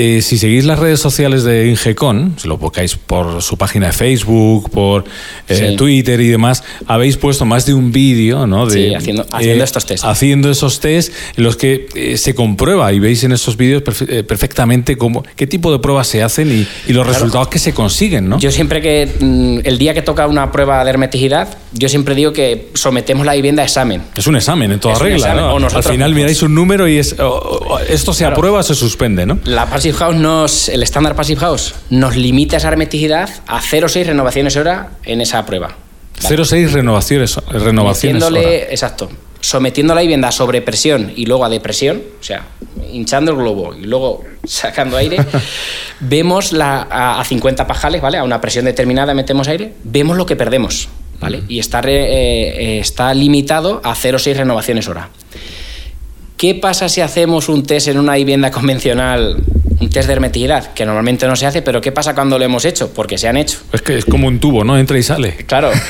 eh, 0.00 0.22
si 0.22 0.38
seguís 0.38 0.64
las 0.64 0.78
redes 0.78 1.00
sociales 1.00 1.42
de 1.42 1.66
Ingecon, 1.66 2.36
si 2.36 2.46
lo 2.46 2.56
buscáis 2.56 2.94
por 2.94 3.42
su 3.42 3.56
página 3.56 3.88
de 3.88 3.92
Facebook, 3.92 4.70
por 4.70 5.04
eh, 5.48 5.74
Twitter 5.76 6.20
y 6.20 6.28
demás, 6.28 6.62
habéis 6.86 7.16
puesto 7.16 7.44
más 7.44 7.66
de 7.66 7.74
un 7.74 7.90
vídeo, 7.90 8.46
¿no? 8.46 8.66
De, 8.66 8.94
haciendo, 8.94 9.26
haciendo 9.32 9.62
eh, 9.62 9.64
estos 9.64 9.86
test. 9.86 10.04
Haciendo 10.04 10.52
esos 10.52 10.78
test 10.78 11.12
en 11.36 11.42
los 11.42 11.56
que 11.56 12.14
se 12.16 12.32
comprueba 12.36 12.92
y 12.92 13.00
veis 13.00 13.24
en 13.24 13.32
esos 13.32 13.56
vídeos 13.56 13.82
perfectamente 13.82 14.96
cómo, 14.96 15.24
qué 15.34 15.48
tipo 15.48 15.72
de 15.72 15.80
pruebas 15.80 16.06
se 16.06 16.22
hacen 16.22 16.66
y, 16.86 16.92
los 16.92 17.04
resultados 17.04 17.48
que 17.48 17.58
se 17.58 17.74
consiguen, 17.74 18.28
¿no? 18.28 18.38
Yo 18.38 18.52
siempre 18.52 18.80
que, 18.80 19.08
mm, 19.18 19.66
el 19.66 19.78
día 19.78 19.94
que 19.94 20.02
toca 20.02 20.28
una 20.28 20.52
prueba 20.52 20.84
de 20.84 20.90
hermeticidad, 20.90 21.58
yo 21.72 21.88
siempre 21.88 22.14
digo 22.14 22.32
que 22.32 22.70
sometemos 22.74 23.26
la 23.26 23.34
vivienda 23.34 23.62
a 23.62 23.66
examen. 23.66 24.02
Es 24.14 24.26
un 24.26 24.36
examen 24.36 24.72
en 24.72 24.80
toda 24.80 24.98
regla, 24.98 25.34
¿no? 25.34 25.56
Al 25.56 25.82
final 25.82 26.14
miráis 26.14 26.42
un 26.42 26.54
número 26.54 26.88
y 26.88 26.98
es, 26.98 27.14
esto 27.88 28.12
se 28.12 28.24
aprueba 28.24 28.60
o 28.60 28.62
se 28.62 28.74
suspende, 28.74 29.26
¿no? 29.26 29.38
La 29.44 29.66
House 29.66 30.16
nos, 30.16 30.68
el 30.68 30.82
estándar 30.82 31.14
Passive 31.14 31.40
House 31.40 31.74
nos 31.90 32.16
limita 32.16 32.56
esa 32.56 32.68
hermeticidad 32.68 33.28
a 33.46 33.60
0,6 33.60 34.06
renovaciones 34.06 34.56
hora 34.56 34.90
en 35.04 35.20
esa 35.20 35.44
prueba. 35.46 35.76
0,6 36.20 36.72
renovaciones, 36.72 37.36
renovaciones 37.48 38.22
hora. 38.22 38.40
Exacto. 38.40 39.08
Sometiendo 39.40 39.94
la 39.94 40.00
vivienda 40.00 40.28
a 40.28 40.32
sobrepresión 40.32 41.12
y 41.14 41.26
luego 41.26 41.44
a 41.44 41.48
depresión, 41.48 42.02
o 42.20 42.24
sea, 42.24 42.44
hinchando 42.92 43.30
el 43.30 43.36
globo 43.36 43.74
y 43.74 43.84
luego 43.84 44.24
sacando 44.44 44.96
aire, 44.96 45.18
vemos 46.00 46.52
la, 46.52 46.88
a, 47.20 47.24
50 47.24 47.66
pajales, 47.66 48.02
¿vale? 48.02 48.18
A 48.18 48.24
una 48.24 48.40
presión 48.40 48.64
determinada 48.64 49.14
metemos 49.14 49.46
aire, 49.46 49.74
vemos 49.84 50.16
lo 50.16 50.26
que 50.26 50.34
perdemos, 50.34 50.88
¿vale? 51.20 51.42
Y 51.48 51.58
está, 51.58 51.80
eh, 51.80 51.92
eh, 51.96 52.78
está 52.80 53.12
limitado 53.14 53.80
a 53.84 53.94
0,6 53.94 54.36
renovaciones 54.36 54.88
hora. 54.88 55.10
¿Qué 56.36 56.54
pasa 56.54 56.88
si 56.88 57.00
hacemos 57.00 57.48
un 57.48 57.64
test 57.64 57.88
en 57.88 57.98
una 57.98 58.14
vivienda 58.14 58.50
convencional 58.50 59.42
un 59.80 59.90
test 59.90 60.08
de 60.08 60.14
hermeticidad, 60.14 60.72
que 60.72 60.84
normalmente 60.84 61.26
no 61.26 61.36
se 61.36 61.46
hace, 61.46 61.62
pero 61.62 61.80
¿qué 61.80 61.92
pasa 61.92 62.14
cuando 62.14 62.38
lo 62.38 62.44
hemos 62.44 62.64
hecho? 62.64 62.92
Porque 62.92 63.16
se 63.16 63.28
han 63.28 63.36
hecho. 63.36 63.58
Es 63.72 63.82
que 63.82 63.96
es 63.96 64.04
como 64.04 64.26
un 64.26 64.40
tubo, 64.40 64.64
¿no? 64.64 64.76
Entra 64.76 64.98
y 64.98 65.02
sale. 65.02 65.36
Claro. 65.46 65.70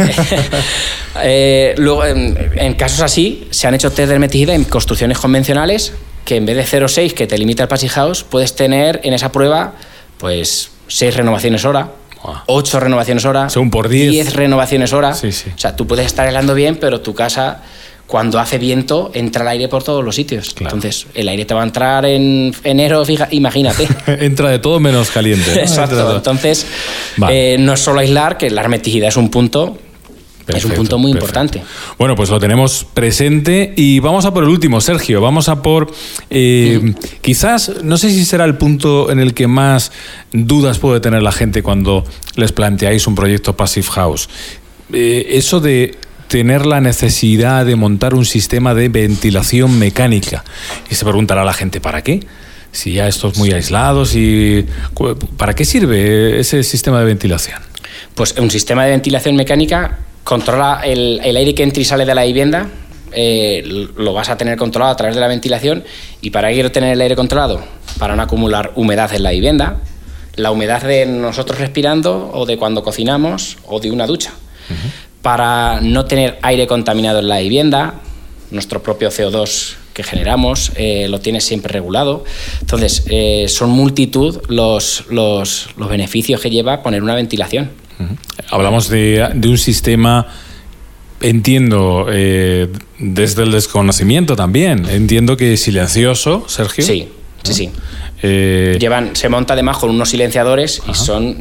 Eh, 1.21 1.75
luego, 1.79 2.05
en, 2.05 2.75
casos 2.75 3.01
así, 3.01 3.49
se 3.51 3.67
han 3.67 3.75
hecho 3.75 3.91
test 3.91 4.07
de 4.07 4.15
hermeticidad 4.15 4.55
en 4.55 4.63
construcciones 4.63 5.19
convencionales 5.19 5.93
que 6.25 6.37
en 6.37 6.47
vez 6.47 6.55
de 6.55 6.63
0,6 6.63 7.13
que 7.13 7.27
te 7.27 7.37
limita 7.37 7.65
el 7.65 7.69
Passage 7.69 7.89
House, 7.89 8.23
puedes 8.23 8.55
tener 8.55 9.01
en 9.03 9.15
esa 9.15 9.33
prueba, 9.33 9.73
pues, 10.19 10.71
6 10.87 11.17
renovaciones 11.17 11.65
hora, 11.65 11.91
8 12.47 12.81
renovaciones 12.81 13.25
hora, 13.25 13.49
Según 13.49 13.71
por 13.71 13.89
10. 13.89 14.11
10 14.11 14.35
renovaciones 14.35 14.93
hora. 14.93 15.15
Sí, 15.15 15.33
sí. 15.33 15.51
O 15.55 15.59
sea, 15.59 15.77
tú 15.77 15.87
puedes 15.87 16.07
estar 16.07 16.29
helando 16.29 16.55
bien, 16.55 16.77
pero 16.77 17.01
tu 17.01 17.15
casa 17.15 17.63
cuando 18.07 18.41
hace 18.41 18.59
viento 18.59 19.11
entra 19.15 19.43
el 19.43 19.49
aire 19.49 19.69
por 19.69 19.85
todos 19.85 20.03
los 20.03 20.15
sitios. 20.15 20.55
Entonces, 20.59 21.07
el 21.15 21.29
aire 21.29 21.45
te 21.45 21.53
va 21.55 21.61
a 21.61 21.65
entrar 21.65 22.07
en 22.07 22.55
enero, 22.65 23.05
fija, 23.05 23.29
imagínate. 23.31 23.87
entra 24.07 24.49
de 24.49 24.59
todo 24.59 24.81
menos 24.81 25.11
caliente. 25.11 25.61
Exacto. 25.61 26.17
Entonces, 26.17 26.67
eh, 27.29 27.57
no 27.61 27.75
es 27.75 27.81
solo 27.81 28.01
aislar, 28.01 28.39
que 28.39 28.51
la 28.51 28.63
hermeticidad 28.63 29.09
es 29.09 29.17
un 29.17 29.29
punto 29.29 29.79
es 30.57 30.65
un 30.65 30.73
punto 30.73 30.99
muy 30.99 31.13
importante. 31.13 31.63
Bueno, 31.99 32.17
pues 32.17 32.31
lo 32.31 32.41
tenemos 32.41 32.87
presente 32.95 33.73
y 33.77 34.01
vamos 34.01 34.25
a 34.25 34.33
por 34.33 34.45
el 34.45 34.51
último, 34.51 34.81
Sergio. 34.81 35.21
Vamos 35.21 35.49
a 35.49 35.63
por, 35.63 35.93
eh, 36.31 36.95
quizás, 37.21 37.73
no 37.83 37.99
sé 37.99 38.11
si 38.11 38.25
será 38.25 38.45
el 38.45 38.57
punto 38.57 39.11
en 39.11 39.21
el 39.21 39.35
que 39.35 39.47
más 39.47 39.93
dudas 40.33 40.79
puede 40.79 41.01
tener 41.01 41.23
la 41.23 41.33
gente 41.33 41.63
cuando 41.63 42.05
les 42.37 42.53
planteáis 42.53 43.07
un 43.07 43.15
proyecto 43.15 43.57
Passive 43.57 43.87
House. 43.89 44.29
Eh, 44.93 45.27
eso 45.33 45.61
de 45.61 45.99
tener 46.29 46.67
la 46.67 46.81
necesidad 46.81 47.67
de 47.67 47.77
montar 47.77 48.15
un 48.15 48.25
sistema 48.25 48.75
de 48.75 48.89
ventilación 48.89 49.79
mecánica. 49.79 50.45
Y 50.91 50.95
se 50.95 51.05
preguntará 51.05 51.45
la 51.45 51.55
gente, 51.55 51.81
¿para 51.81 52.03
qué? 52.03 52.21
Si 52.71 52.93
ya 52.93 53.09
estos 53.09 53.39
muy 53.39 53.51
aislados 53.53 54.15
y 54.15 54.67
¿para 55.37 55.55
qué 55.55 55.65
sirve 55.65 56.39
ese 56.39 56.63
sistema 56.63 57.01
de 57.01 57.07
ventilación? 57.07 57.61
Pues 58.15 58.35
un 58.39 58.51
sistema 58.51 58.85
de 58.85 58.91
ventilación 58.91 59.37
mecánica 59.37 59.99
controla 60.29 60.83
el, 60.85 61.21
aire 61.25 61.55
que 61.55 61.63
entra 61.63 61.81
y 61.81 61.87
sale 61.87 62.05
de 62.05 62.15
la 62.15 62.25
vivienda, 62.25 62.69
eh, 63.13 63.63
lo 63.97 64.13
vas 64.13 64.29
a 64.29 64.37
tener 64.37 64.59
controlado 64.59 64.93
a 64.93 64.97
través 64.97 65.15
de 65.15 65.23
la 65.23 65.27
ventilación 65.27 65.85
y 66.21 66.29
para 66.29 66.53
qué 66.53 66.69
tener 66.69 66.93
el 66.93 67.01
aire 67.01 67.17
controlado, 67.17 67.63
para 67.99 68.15
no 68.15 68.21
acumular 68.21 68.73
humedad 68.75 69.11
en 69.15 69.23
la 69.23 69.31
vivienda, 69.31 69.79
la 70.37 70.51
humedad 70.51 70.83
de 70.83 71.07
nosotros 71.07 71.59
respirando 71.59 72.31
o 72.35 72.45
de 72.45 72.59
cuando 72.59 72.83
cocinamos 72.83 73.57
o 73.65 73.81
de 73.81 73.91
una 73.91 74.07
ducha 74.07 74.35
para 75.23 75.81
no 75.81 76.05
tener 76.05 76.39
aire 76.43 76.67
contaminado 76.67 77.21
en 77.21 77.29
la 77.29 77.39
vivienda, 77.39 77.95
nuestro 78.51 78.83
propio 78.83 79.09
CO2 79.09 79.77
que 79.95 80.03
generamos 80.05 80.73
eh, 80.77 81.09
lo 81.09 81.21
tiene 81.21 81.41
siempre 81.41 81.73
regulado. 81.73 82.23
Entonces, 82.61 83.05
eh, 83.11 83.47
son 83.49 83.71
multitud 83.71 84.41
los, 84.49 85.07
los, 85.09 85.71
beneficios 85.77 86.43
que 86.43 86.51
lleva 86.51 86.83
poner 86.83 87.03
una 87.03 87.15
ventilación. 87.15 87.71
Hablamos 88.51 88.89
de, 88.89 89.31
un 89.45 89.59
sistema, 89.59 90.27
entiendo, 91.21 92.07
eh, 92.11 92.69
desde 92.99 93.43
el 93.43 93.53
desconocimiento 93.53 94.37
también, 94.37 94.87
entiendo 94.89 95.37
que 95.37 95.57
silencioso, 95.57 96.45
Sergio. 96.49 96.85
Sí, 96.85 97.09
sí, 97.43 97.55
sí. 97.55 97.71
Llevan, 98.23 99.15
se 99.15 99.29
monta 99.29 99.55
además 99.55 99.79
con 99.79 99.91
unos 99.91 100.11
silenciadores 100.11 100.83
y 100.89 100.95
son 100.95 101.37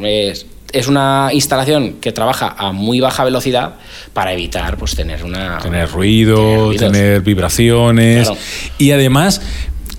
es 0.72 0.86
una 0.86 1.30
instalación 1.32 1.94
que 1.94 2.12
trabaja 2.12 2.54
a 2.56 2.72
muy 2.72 3.00
baja 3.00 3.24
velocidad 3.24 3.74
para 4.12 4.32
evitar 4.32 4.76
pues 4.76 4.94
tener 4.94 5.24
una 5.24 5.58
tener 5.58 5.90
ruido, 5.90 6.72
tener, 6.74 7.22
vibraciones. 7.22 8.30
Y 8.76 8.90
además 8.90 9.40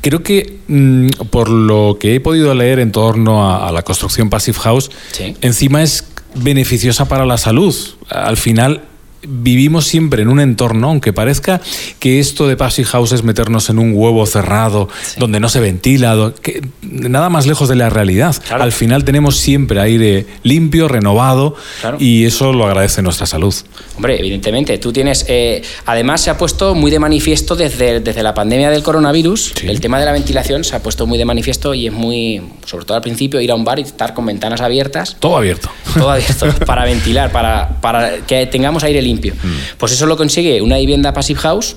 creo 0.02 0.24
que 0.24 0.60
mm, 0.68 1.10
por 1.32 1.50
lo 1.50 1.98
que 2.00 2.16
he 2.16 2.20
podido 2.20 2.54
leer 2.54 2.80
en 2.80 2.92
torno 2.92 3.52
a, 3.52 3.72
la 3.72 3.82
construcción 3.82 4.30
passive 4.30 4.58
house, 4.60 4.92
encima 5.42 5.82
es 5.84 6.04
beneficiosa 6.36 7.08
para 7.08 7.26
la 7.26 7.38
salud. 7.38 7.76
Al 8.10 8.38
final 8.38 8.84
vivimos 9.24 9.86
siempre 9.86 10.22
en 10.22 10.30
un 10.30 10.40
entorno, 10.40 10.88
aunque 10.88 11.14
parezca 11.14 11.62
que 12.00 12.20
esto 12.20 12.48
de 12.48 12.58
Passive 12.58 12.88
House 12.88 13.12
es 13.12 13.24
meternos 13.24 13.70
en 13.70 13.80
un 13.80 13.94
huevo 13.94 14.26
cerrado, 14.26 14.90
donde 15.18 15.40
no 15.40 15.50
se 15.50 15.60
ventila, 15.60 16.34
que, 16.42 16.62
nada 16.82 17.30
más 17.30 17.46
lejos 17.46 17.70
de 17.70 17.76
la 17.76 17.90
realidad. 17.90 18.36
Al 18.50 18.72
final 18.72 19.04
tenemos 19.04 19.38
siempre 19.38 19.80
aire 19.80 20.26
limpio, 20.44 20.88
renovado, 20.88 21.56
y 22.00 22.26
eso 22.26 22.54
lo 22.54 22.66
agradece 22.66 23.02
nuestra 23.02 23.26
salud. 23.26 23.54
Hombre, 23.96 24.20
evidentemente, 24.20 24.78
tú 24.78 24.92
tienes... 24.94 25.26
Eh, 25.28 25.62
además 25.86 26.22
se 26.22 26.30
ha 26.30 26.38
puesto 26.38 26.76
muy 26.76 26.92
de 26.92 27.00
manifiesto 27.00 27.56
desde, 27.56 28.00
desde 28.00 28.24
la 28.24 28.34
pandemia 28.34 28.70
del 28.70 28.84
coronavirus, 28.84 29.54
el 29.64 29.80
tema 29.80 30.00
de 30.00 30.06
la 30.06 30.12
ventilación 30.12 30.64
se 30.64 30.76
ha 30.76 30.82
puesto 30.82 31.06
muy 31.06 31.18
de 31.18 31.26
manifiesto 31.26 31.74
y 31.74 31.88
es 31.88 31.94
muy, 31.94 32.42
sobre 32.66 32.86
todo 32.86 32.96
al 32.96 33.04
principio, 33.04 33.42
ir 33.42 33.52
a 33.52 33.56
un 33.56 33.64
bar 33.64 33.80
y 33.80 33.84
estar 33.84 34.14
con 34.14 34.26
ventanas 34.26 34.62
abiertas. 34.62 35.18
Todo 35.20 35.38
abierto. 35.38 35.70
Todo 35.94 36.12
abierto, 36.12 36.48
para 36.66 36.86
ventilar, 36.86 37.32
para, 37.32 37.80
para 37.82 38.18
que 38.26 38.46
tengamos 38.46 38.84
aire 38.84 39.02
limpio. 39.02 39.09
Mm. 39.16 39.78
Pues 39.78 39.92
eso 39.92 40.06
lo 40.06 40.18
consigue 40.18 40.62
una 40.62 40.78
vivienda 40.78 41.14
Passive 41.14 41.40
House 41.40 41.76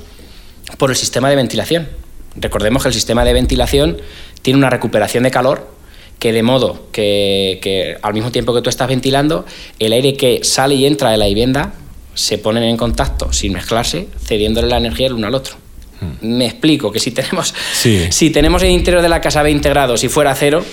por 0.78 0.90
el 0.90 0.96
sistema 0.96 1.30
de 1.30 1.36
ventilación. 1.36 1.88
Recordemos 2.36 2.82
que 2.82 2.88
el 2.88 2.94
sistema 2.94 3.24
de 3.24 3.32
ventilación 3.32 3.98
tiene 4.42 4.58
una 4.58 4.70
recuperación 4.70 5.24
de 5.24 5.30
calor 5.30 5.72
que 6.18 6.32
de 6.32 6.44
modo 6.44 6.86
que, 6.92 7.98
al 8.00 8.14
mismo 8.14 8.30
tiempo 8.30 8.54
que 8.54 8.62
tú 8.62 8.70
estás 8.70 8.88
ventilando, 8.88 9.44
el 9.80 9.92
aire 9.92 10.14
que 10.14 10.44
sale 10.44 10.76
y 10.76 10.86
entra 10.86 11.10
de 11.10 11.16
la 11.16 11.26
vivienda 11.26 11.74
se 12.14 12.38
ponen 12.38 12.62
en 12.62 12.76
contacto 12.76 13.32
sin 13.32 13.52
mezclarse, 13.52 14.06
cediéndole 14.24 14.68
la 14.68 14.76
energía 14.76 15.08
el 15.08 15.14
uno 15.14 15.26
al 15.26 15.34
otro. 15.34 15.56
Mm. 16.00 16.36
Me 16.36 16.46
explico 16.46 16.92
que 16.92 17.00
si 17.00 17.10
tenemos, 17.10 17.52
si 18.10 18.30
tenemos 18.30 18.62
el 18.62 18.70
interior 18.70 19.02
de 19.02 19.08
la 19.08 19.20
casa 19.20 19.42
20 19.42 19.68
grados 19.68 20.04
y 20.04 20.08
fuera 20.08 20.32
cero, 20.36 20.64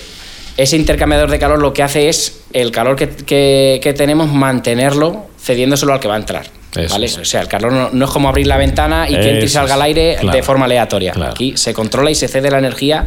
ese 0.56 0.76
intercambiador 0.76 1.30
de 1.30 1.40
calor 1.40 1.60
lo 1.60 1.72
que 1.72 1.82
hace 1.82 2.08
es 2.08 2.42
el 2.52 2.70
calor 2.70 2.94
que, 2.94 3.80
que 3.82 3.92
tenemos 3.96 4.30
mantenerlo 4.32 5.29
cediéndoselo 5.40 5.92
al 5.92 6.00
que 6.00 6.08
va 6.08 6.14
a 6.14 6.18
entrar. 6.18 6.59
¿Vale? 6.90 7.06
O 7.06 7.24
sea, 7.24 7.40
el 7.42 7.48
calor 7.48 7.92
no, 7.92 8.04
es 8.04 8.10
como 8.10 8.28
abrir 8.28 8.46
la 8.46 8.56
ventana 8.56 9.08
y 9.08 9.14
que 9.14 9.30
entre 9.30 9.44
y 9.44 9.48
salga 9.48 9.74
el 9.74 9.82
aire 9.82 10.18
de 10.32 10.42
forma 10.42 10.66
aleatoria. 10.66 11.14
Aquí 11.30 11.54
se 11.56 11.74
controla 11.74 12.10
y 12.10 12.14
se 12.14 12.28
cede 12.28 12.50
la 12.50 12.58
energía 12.58 13.06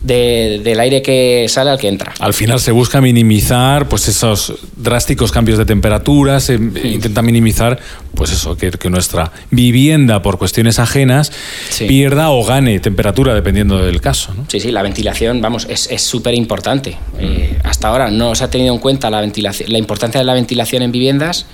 del 0.00 0.80
aire 0.80 1.02
que 1.02 1.46
sale 1.48 1.70
al 1.70 1.78
que 1.78 1.88
entra. 1.88 2.12
Al 2.20 2.32
final 2.32 2.60
se 2.60 2.70
busca 2.70 3.00
minimizar 3.00 3.88
pues 3.88 4.06
esos 4.08 4.54
drásticos 4.76 5.32
cambios 5.32 5.58
de 5.58 5.64
temperatura, 5.64 6.40
se 6.40 6.54
intenta 6.54 7.22
minimizar 7.22 7.78
pues 8.14 8.32
eso, 8.32 8.56
que, 8.56 8.70
nuestra 8.88 9.32
vivienda 9.50 10.22
por 10.22 10.38
cuestiones 10.38 10.78
ajenas 10.78 11.30
pierda 11.78 12.30
o 12.30 12.44
gane 12.44 12.80
temperatura 12.80 13.34
dependiendo 13.34 13.84
del 13.84 14.00
caso. 14.00 14.34
Sí, 14.48 14.60
sí, 14.60 14.70
la 14.70 14.82
ventilación, 14.82 15.40
vamos, 15.40 15.66
es 15.68 16.02
súper 16.02 16.34
importante. 16.34 16.96
Eh, 17.18 17.58
hasta 17.64 17.88
ahora 17.88 18.10
no 18.10 18.34
se 18.34 18.44
ha 18.44 18.50
tenido 18.50 18.72
en 18.74 18.80
cuenta 18.80 19.10
la, 19.10 19.20
ventilación, 19.20 19.70
la 19.70 19.78
importancia 19.78 20.20
de 20.20 20.24
la 20.24 20.34
ventilación 20.34 20.82
en 20.82 20.92
viviendas, 20.92 21.46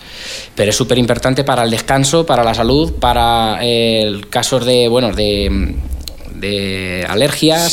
pero 0.54 0.70
es 0.70 0.76
súper 0.76 0.98
importante 0.98 1.43
para 1.44 1.64
el 1.64 1.70
descanso, 1.70 2.26
para 2.26 2.44
la 2.44 2.54
salud, 2.54 2.94
para 2.94 3.58
eh, 3.62 4.20
casos 4.30 4.64
de, 4.64 4.88
bueno, 4.88 5.12
de, 5.12 5.74
de 6.34 7.06
alergias, 7.08 7.70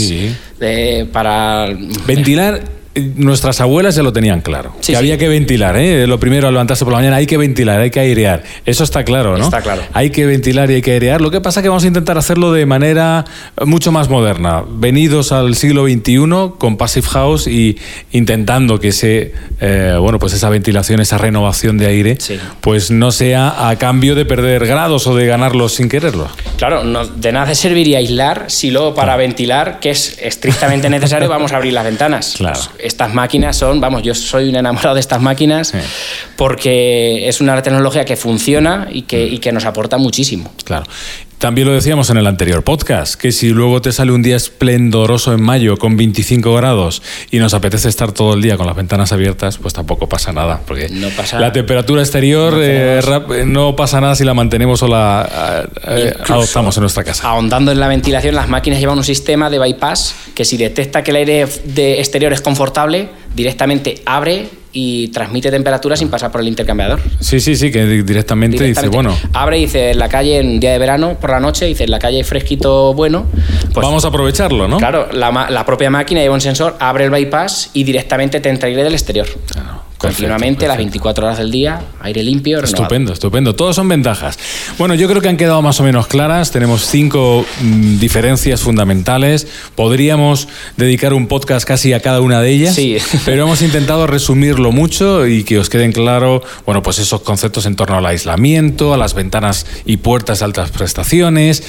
de, 0.59 1.07
para... 1.11 1.67
Ventilar 2.05 2.80
nuestras 2.95 3.62
abuelas 3.62 3.95
ya 3.95 4.03
lo 4.03 4.12
tenían 4.12 4.41
claro. 4.41 4.75
que 4.86 4.98
había 4.98 5.17
que 5.17 5.29
ventilar, 5.29 5.77
¿eh? 5.77 6.05
Lo 6.07 6.19
primero 6.19 6.48
al 6.48 6.53
levantarse 6.53 6.83
por 6.83 6.91
la 6.91 7.00
mañana 7.00 7.17
hay 7.17 7.25
que 7.25 7.38
ventilar, 7.38 7.79
hay 7.79 7.89
que 7.89 8.01
airear. 8.01 8.43
Eso 8.65 8.83
está 8.83 9.05
claro, 9.05 9.38
¿no? 9.38 9.45
Está 9.45 9.62
claro. 9.62 9.81
Hay 9.93 10.10
que 10.10 10.25
ventilar 10.25 10.69
y 10.71 10.75
hay 10.75 10.81
que 10.81 10.91
airear. 10.91 11.21
Lo 11.21 11.31
que 11.31 11.39
pasa 11.39 11.62
es 11.62 11.63
que 11.63 11.69
vamos 11.69 11.86
a 11.86 11.88
intentar 11.88 12.17
hacerlo 12.17 12.51
de 12.51 12.65
manera 12.65 13.24
mucho 13.65 13.93
más 13.93 14.10
moderna. 14.10 14.63
Venidos 14.67 15.31
al 15.31 15.55
siglo 15.55 15.86
XXI 15.86 16.57
con 16.57 16.75
Passive 16.75 17.07
House 17.07 17.48
y 17.48 17.77
intentando 18.12 18.79
que 18.79 18.89
ese, 18.89 19.33
eh, 19.62 19.95
bueno, 19.98 20.19
pues 20.19 20.33
esa 20.33 20.50
ventilación, 20.50 21.00
esa 21.00 21.17
renovación 21.17 21.77
de 21.77 21.88
aire, 21.88 22.17
pues 22.60 22.91
no 22.91 23.12
sea 23.12 23.69
a 23.69 23.77
cambio 23.77 24.15
de 24.15 24.25
perder 24.25 24.67
grados 24.67 25.07
o 25.07 25.15
de 25.15 25.27
ganarlos 25.27 25.75
sin 25.75 25.88
quererlo. 25.88 26.27
Claro, 26.57 26.83
no, 26.83 27.07
de 27.07 27.31
nada 27.31 27.55
serviría 27.55 28.00
aislar 28.00 28.46
si 28.48 28.70
luego 28.70 28.94
para 28.96 29.15
ventilar, 29.15 29.79
que 29.79 29.92
es 29.92 30.18
estrictamente 30.22 30.89
necesario, 30.89 31.29
vamos 31.29 31.53
a 31.53 31.55
abrir 31.55 31.72
las 31.72 31.85
ventanas. 31.85 32.33
Claro 32.37 32.59
estas 32.83 33.13
máquinas 33.13 33.57
son, 33.57 33.79
vamos, 33.79 34.03
yo 34.03 34.13
soy 34.13 34.50
un 34.50 34.55
enamorado 34.55 34.96
de 34.96 35.01
estas 35.01 35.22
máquinas 35.22 35.74
porque 36.35 37.27
es 37.27 37.41
una 37.41 37.61
tecnología 37.61 38.05
que 38.05 38.15
funciona 38.15 38.87
y 38.91 39.03
que, 39.03 39.25
y 39.25 39.39
que 39.39 39.51
nos 39.51 39.65
aporta 39.65 39.98
muchísimo. 39.98 40.51
Claro. 40.63 40.85
También 41.41 41.67
lo 41.67 41.73
decíamos 41.73 42.11
en 42.11 42.17
el 42.17 42.27
anterior 42.27 42.63
podcast, 42.63 43.15
que 43.15 43.31
si 43.31 43.49
luego 43.49 43.81
te 43.81 43.91
sale 43.91 44.11
un 44.11 44.21
día 44.21 44.35
esplendoroso 44.35 45.33
en 45.33 45.41
mayo 45.41 45.75
con 45.75 45.97
25 45.97 46.53
grados 46.53 47.01
y 47.31 47.39
nos 47.39 47.55
apetece 47.55 47.89
estar 47.89 48.11
todo 48.11 48.35
el 48.35 48.43
día 48.43 48.57
con 48.57 48.67
las 48.67 48.75
ventanas 48.75 49.11
abiertas, 49.11 49.57
pues 49.57 49.73
tampoco 49.73 50.07
pasa 50.07 50.31
nada, 50.31 50.61
porque 50.67 50.87
la 51.39 51.51
temperatura 51.51 52.03
exterior 52.03 52.53
eh, 52.61 53.01
no, 53.47 53.75
pasa 53.75 53.99
nada 53.99 54.13
si 54.13 54.23
la 54.23 54.35
mantenemos 54.35 54.83
o 54.83 54.87
la 54.87 55.67
eh, 55.87 56.13
adoptamos 56.29 56.77
en 56.77 56.81
nuestra 56.81 57.03
casa. 57.03 57.27
Ahondando 57.27 57.71
en 57.71 57.79
la 57.79 57.87
ventilación, 57.87 58.35
las 58.35 58.47
máquinas 58.47 58.79
llevan 58.79 58.99
un 58.99 59.03
sistema 59.03 59.49
de 59.49 59.57
bypass 59.57 60.13
que 60.35 60.45
si 60.45 60.57
detecta 60.57 61.03
que 61.03 61.09
el 61.09 61.17
aire 61.17 61.47
de 61.65 61.97
exterior 62.01 62.33
es 62.33 62.41
confortable, 62.41 63.09
directamente 63.33 64.03
abre 64.05 64.60
y 64.74 65.10
transmite 65.10 65.51
temperatura 65.51 65.96
sin 65.96 66.10
pasar 66.10 66.31
por 66.31 66.42
el 66.42 66.48
intercambiador. 66.48 67.00
Sí, 67.20 67.40
sí, 67.40 67.55
sí, 67.55 67.72
que 67.72 67.86
directamente, 67.86 68.64
dice, 68.64 68.88
bueno. 68.88 69.16
Abre 69.34 69.57
y 69.57 69.62
dice, 69.62 69.92
en 69.92 70.00
la 70.00 70.10
calle, 70.10 70.40
en 70.40 70.60
día 70.60 70.72
de 70.72 70.79
verano, 70.79 71.18
por 71.20 71.29
la 71.29 71.40
noche, 71.40 71.66
dice, 71.66 71.84
en 71.84 71.92
la 71.92 72.00
calle 72.00 72.24
fresquito 72.24 72.94
bueno. 72.94 73.25
Pues, 73.74 73.86
Vamos 73.86 74.05
a 74.05 74.10
aprovecharlo, 74.10 74.68
¿no? 74.68 74.77
Claro, 74.77 75.10
la, 75.12 75.48
la, 75.50 75.66
propia 75.66 75.90
máquina 75.90 76.22
lleva 76.22 76.34
un 76.34 76.42
sensor, 76.42 76.75
abre 76.79 77.05
el 77.05 77.12
bypass 77.12 77.72
y 77.74 77.84
directamente 77.84 78.40
te 78.40 78.50
entra 78.50 78.68
aire 78.68 78.84
del 78.84 78.94
exterior. 78.94 79.27
Continuamente, 80.01 80.68
las 80.68 80.77
24 80.77 81.27
horas 81.27 81.37
del 81.37 81.51
día, 81.51 81.79
aire 82.00 82.24
limpio, 82.24 82.59
renovado. 82.59 82.81
Estupendo, 82.81 83.14
estupendo. 83.14 83.55
Todos 83.55 83.75
son 83.75 83.87
ventajas. 83.87 84.40
Bueno, 84.79 84.96
yo 84.96 85.07
creo 85.07 85.22
que 85.22 85.29
han 85.29 85.37
quedado 85.37 85.61
más 85.61 85.79
o 85.79 85.83
menos 85.83 86.07
claras. 86.07 86.50
Tenemos 86.50 86.87
cinco 86.87 87.46
mm, 87.61 88.00
diferencias 88.00 88.61
fundamentales. 88.61 89.46
Podríamos 89.75 90.48
dedicar 90.75 91.14
un 91.14 91.27
podcast 91.27 91.68
casi 91.68 91.94
a 91.94 92.00
cada 92.00 92.20
una 92.20 92.42
de 92.42 92.50
ellas, 92.50 92.74
sí. 92.74 92.98
pero 93.25 93.44
hemos 93.44 93.61
intentado 93.61 94.07
resumirlo 94.07 94.72
mucho 94.72 95.27
y 95.27 95.44
que 95.44 95.59
os 95.59 95.70
queden 95.70 95.92
claro, 95.92 96.42
bueno, 96.66 96.81
pues 96.81 96.98
esos 96.98 97.22
conceptos 97.22 97.68
en 97.68 97.75
torno 97.75 97.96
al 97.96 98.05
aislamiento, 98.07 98.96
a 98.96 98.98
las 98.98 99.14
ventanas 99.14 99.68
y 99.85 99.98
puertas 99.98 100.40
de 100.40 100.46
altas 100.46 100.72
prestaciones, 100.72 101.61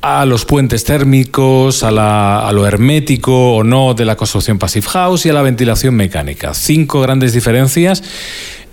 a 0.00 0.24
los 0.26 0.44
puentes 0.44 0.84
térmicos, 0.84 1.82
a, 1.82 1.90
la, 1.90 2.46
a 2.46 2.52
lo 2.52 2.68
hermético 2.68 3.56
o 3.56 3.64
no 3.64 3.94
de 3.94 4.04
la 4.04 4.14
construcción 4.14 4.60
passive 4.60 4.86
house 4.86 5.26
y 5.26 5.30
a 5.30 5.32
la 5.32 5.42
ventilación 5.42 5.96
mecánica. 5.96 6.54
Cinco 6.54 7.00
grandes 7.00 7.32
diferencias 7.32 7.79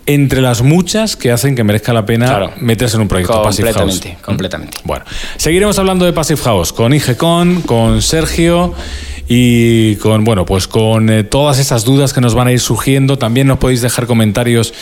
entre 0.07 0.41
las 0.41 0.61
muchas 0.61 1.15
que 1.17 1.31
hacen 1.31 1.55
que 1.55 1.63
merezca 1.63 1.93
la 1.93 2.05
pena 2.05 2.51
meterse 2.59 2.95
en 2.95 3.01
un 3.01 3.07
proyecto 3.07 3.43
Passive 3.43 3.73
House. 3.73 4.01
Completamente. 4.21 4.77
Bueno, 4.85 5.05
seguiremos 5.35 5.77
hablando 5.77 6.05
de 6.05 6.13
Passive 6.13 6.41
House 6.41 6.71
con 6.73 6.93
IGECON, 6.93 7.61
con 7.63 8.01
Sergio 8.01 8.73
y 9.27 9.97
con 9.97 10.23
bueno, 10.23 10.45
pues 10.45 10.67
con 10.67 11.09
eh, 11.09 11.23
todas 11.25 11.59
esas 11.59 11.83
dudas 11.83 12.13
que 12.13 12.21
nos 12.21 12.33
van 12.33 12.47
a 12.47 12.53
ir 12.53 12.61
surgiendo. 12.61 13.17
También 13.17 13.47
nos 13.47 13.57
podéis 13.57 13.81
dejar 13.81 14.07
comentarios 14.07 14.73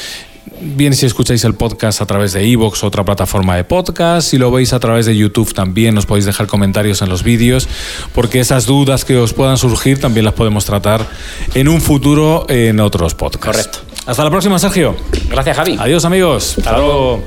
bien 0.62 0.94
si 0.94 1.08
escucháis 1.08 1.44
el 1.44 1.56
podcast 1.56 2.02
a 2.02 2.06
través 2.06 2.34
de 2.34 2.44
Evox, 2.44 2.84
otra 2.84 3.04
plataforma 3.04 3.56
de 3.56 3.64
podcast, 3.64 4.30
si 4.30 4.38
lo 4.38 4.52
veis 4.52 4.74
a 4.74 4.80
través 4.80 5.06
de 5.06 5.18
YouTube 5.18 5.54
también 5.54 5.98
os 5.98 6.06
podéis 6.06 6.26
dejar 6.26 6.48
comentarios 6.48 7.02
en 7.02 7.10
los 7.10 7.24
vídeos, 7.24 7.68
porque 8.14 8.40
esas 8.40 8.66
dudas 8.66 9.06
que 9.06 9.18
os 9.18 9.34
puedan 9.34 9.58
surgir 9.58 10.00
también 10.00 10.26
las 10.26 10.34
podemos 10.34 10.66
tratar 10.66 11.08
en 11.54 11.68
un 11.68 11.82
futuro 11.82 12.46
en 12.48 12.80
otros 12.80 13.16
podcasts. 13.16 13.46
Correcto. 13.46 13.95
Hasta 14.06 14.24
la 14.24 14.30
próxima, 14.30 14.60
Sergio. 14.60 14.96
Gracias, 15.30 15.58
Javi. 15.58 15.78
Adiós, 15.80 16.06
amigos. 16.06 16.58
Hasta, 16.58 16.78
luego. 16.78 17.24